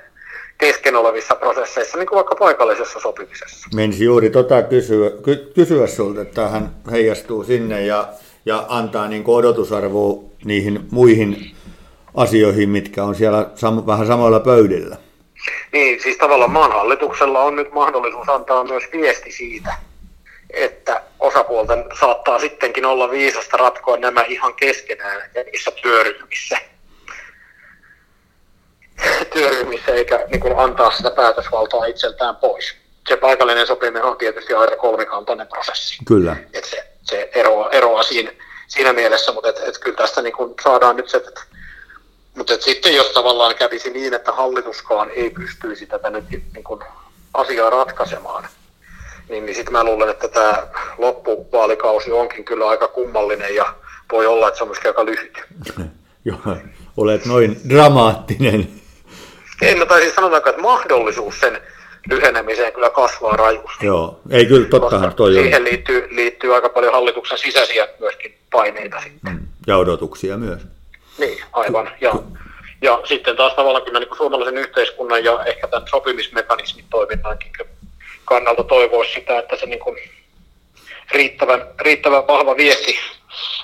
kesken 0.58 0.96
olevissa 0.96 1.34
prosesseissa, 1.34 1.98
niin 1.98 2.06
kuin 2.06 2.16
vaikka 2.16 2.34
paikallisessa 2.34 3.00
sopimisessa. 3.00 3.68
Menisi 3.74 4.04
juuri 4.04 4.30
tota 4.30 4.62
kysyä, 4.62 5.10
ky, 5.22 5.52
kysyä 5.54 5.86
sulta, 5.86 6.20
että 6.20 6.34
tämähän 6.34 6.70
heijastuu 6.90 7.44
sinne 7.44 7.86
ja, 7.86 8.08
ja 8.46 8.64
antaa 8.68 9.08
niin 9.08 9.24
odotusarvoa 9.26 10.22
niihin 10.44 10.80
muihin 10.90 11.56
asioihin, 12.14 12.68
mitkä 12.68 13.04
on 13.04 13.14
siellä 13.14 13.50
sam, 13.54 13.82
vähän 13.86 14.06
samoilla 14.06 14.40
pöydillä. 14.40 14.96
Niin, 15.72 16.02
siis 16.02 16.16
tavallaan 16.16 16.50
maan 16.50 16.72
hallituksella 16.72 17.42
on 17.42 17.56
nyt 17.56 17.72
mahdollisuus 17.72 18.28
antaa 18.28 18.64
myös 18.64 18.84
viesti 18.92 19.32
siitä, 19.32 19.74
että 20.50 21.02
osapuolten 21.18 21.84
saattaa 22.00 22.38
sittenkin 22.38 22.86
olla 22.86 23.10
viisasta 23.10 23.56
ratkoa 23.56 23.96
nämä 23.96 24.22
ihan 24.22 24.54
keskenään 24.54 25.30
ja 25.34 25.42
niissä 25.42 25.70
työryhmissä. 25.82 26.58
työryhmissä 29.32 29.94
eikä 29.94 30.24
niin 30.30 30.40
kuin 30.40 30.58
antaa 30.58 30.90
sitä 30.90 31.10
päätösvaltaa 31.10 31.84
itseltään 31.84 32.36
pois. 32.36 32.74
Se 33.08 33.16
paikallinen 33.16 33.66
sopiminen 33.66 34.04
on 34.04 34.16
tietysti 34.16 34.54
aina 34.54 34.76
kolmikantainen 34.76 35.48
prosessi. 35.48 35.98
Kyllä. 36.04 36.36
Et 36.52 36.64
se, 36.64 36.84
se 37.02 37.30
eroaa, 37.34 37.70
eroaa 37.70 38.02
siinä, 38.02 38.32
siinä 38.66 38.92
mielessä, 38.92 39.32
mutta 39.32 39.48
et, 39.48 39.58
et 39.58 39.78
kyllä 39.78 39.96
tästä 39.96 40.22
niin 40.22 40.32
kuin 40.32 40.54
saadaan 40.64 40.96
nyt 40.96 41.08
se, 41.08 41.16
että 41.16 41.40
mutta 42.36 42.56
sitten 42.60 42.94
jos 42.94 43.06
tavallaan 43.06 43.54
kävisi 43.54 43.90
niin, 43.90 44.14
että 44.14 44.32
hallituskaan 44.32 45.10
ei 45.10 45.30
pystyisi 45.30 45.86
tätä 45.86 46.10
nyt 46.10 46.24
niin 46.30 46.64
kuin 46.64 46.80
asiaa 47.34 47.70
ratkaisemaan, 47.70 48.48
niin, 49.28 49.46
niin 49.46 49.56
sitten 49.56 49.72
mä 49.72 49.84
luulen, 49.84 50.08
että 50.08 50.28
tämä 50.28 50.66
loppuvaalikausi 50.98 52.12
onkin 52.12 52.44
kyllä 52.44 52.68
aika 52.68 52.88
kummallinen 52.88 53.54
ja 53.54 53.74
voi 54.12 54.26
olla, 54.26 54.48
että 54.48 54.58
se 54.58 54.64
on 54.64 54.68
myöskin 54.68 54.88
aika 54.88 55.04
lyhyt. 55.04 55.38
Joo, 56.24 56.56
olet 56.96 57.26
noin 57.26 57.60
dramaattinen. 57.68 58.68
En, 59.62 59.78
no, 59.78 59.86
tai 59.86 60.00
siis 60.00 60.14
sanotaanko, 60.14 60.48
että 60.50 60.62
mahdollisuus 60.62 61.40
sen 61.40 61.60
lyhenemiseen 62.10 62.72
kyllä 62.72 62.90
kasvaa 62.90 63.36
rajusti. 63.36 63.86
Joo, 63.86 64.20
ei 64.30 64.46
kyllä, 64.46 64.68
tottahan 64.68 65.14
toi 65.14 65.36
on. 65.36 65.42
siihen 65.42 65.64
liittyy, 65.64 66.08
liittyy 66.10 66.54
aika 66.54 66.68
paljon 66.68 66.92
hallituksen 66.92 67.38
sisäisiä 67.38 67.88
myöskin 68.00 68.34
paineita 68.52 69.00
sitten. 69.00 69.40
Ja 69.66 69.76
odotuksia 69.76 70.36
myös. 70.36 70.62
Niin, 71.18 71.44
aivan. 71.52 71.90
Ja, 72.00 72.14
ja 72.82 73.00
sitten 73.04 73.36
taas 73.36 73.52
tavallaan 73.52 73.84
kyllä 73.84 74.00
niin 74.00 74.08
kuin 74.08 74.18
suomalaisen 74.18 74.58
yhteiskunnan 74.58 75.24
ja 75.24 75.44
ehkä 75.44 75.68
tämän 75.68 75.88
sopimismekanismin 75.88 76.84
toiminnankin 76.90 77.52
kannalta 78.24 78.64
toivoisi 78.64 79.14
sitä, 79.14 79.38
että 79.38 79.56
se 79.56 79.66
niin 79.66 79.80
kuin 79.80 79.98
riittävän, 81.12 81.68
riittävän 81.80 82.26
vahva 82.26 82.56
viesti, 82.56 82.98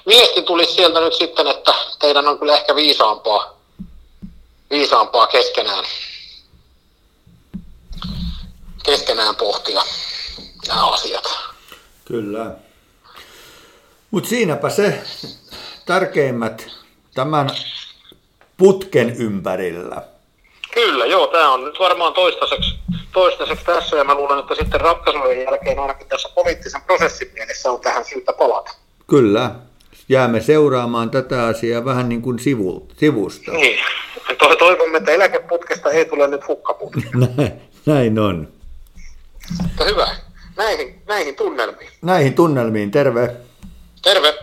viesti 0.07 0.43
tulisi 0.43 0.73
sieltä 0.73 1.01
nyt 1.01 1.15
sitten, 1.15 1.47
että 1.47 1.75
teidän 2.01 2.29
on 2.29 2.39
kyllä 2.39 2.57
ehkä 2.57 2.75
viisaampaa, 2.75 3.61
viisaampaa 4.71 5.27
keskenään, 5.27 5.85
keskenään 8.85 9.37
pohtia 9.37 9.83
nämä 10.69 10.91
asiat. 10.91 11.39
Kyllä. 12.05 12.47
Mutta 14.11 14.29
siinäpä 14.29 14.71
se 14.71 15.03
tärkeimmät 15.87 16.82
tämän 17.15 17.51
putken 18.57 19.17
ympärillä. 19.19 20.03
Kyllä, 20.75 21.07
joo, 21.07 21.27
tämä 21.27 21.53
on 21.53 21.65
nyt 21.65 21.79
varmaan 21.79 22.13
toistaiseksi, 22.13 22.75
toistaiseksi 23.13 23.65
tässä 23.65 23.97
ja 23.97 24.05
mä 24.05 24.15
luulen, 24.15 24.39
että 24.39 24.55
sitten 24.55 24.81
ratkaisujen 24.81 25.43
jälkeen 25.45 25.79
ainakin 25.79 26.09
tässä 26.09 26.29
poliittisen 26.35 26.83
prosessin 26.83 27.31
mielessä 27.35 27.71
on 27.71 27.81
tähän 27.81 28.05
syytä 28.05 28.33
palata. 28.33 28.73
Kyllä. 29.07 29.51
Jäämme 30.09 30.41
seuraamaan 30.41 31.11
tätä 31.11 31.45
asiaa 31.47 31.85
vähän 31.85 32.09
niin 32.09 32.23
kuin 32.23 32.39
sivu, 32.39 32.89
sivusta. 32.97 33.53
Niin, 33.53 33.81
To- 34.39 34.57
toivomme, 34.57 34.99
että 34.99 35.11
eläkeputkesta 35.11 35.91
ei 35.91 36.05
tule 36.05 36.29
nyt 36.29 36.49
hukkaputki. 36.49 37.01
Näin, 37.37 37.53
näin 37.87 38.19
on. 38.19 38.49
Mutta 39.63 39.85
hyvä. 39.85 40.09
näihin, 40.57 41.03
näihin 41.07 41.37
tunnelmiin. 41.37 41.91
Näihin 42.03 42.35
tunnelmiin, 42.35 42.91
terve. 42.91 43.37
Terve! 44.03 44.35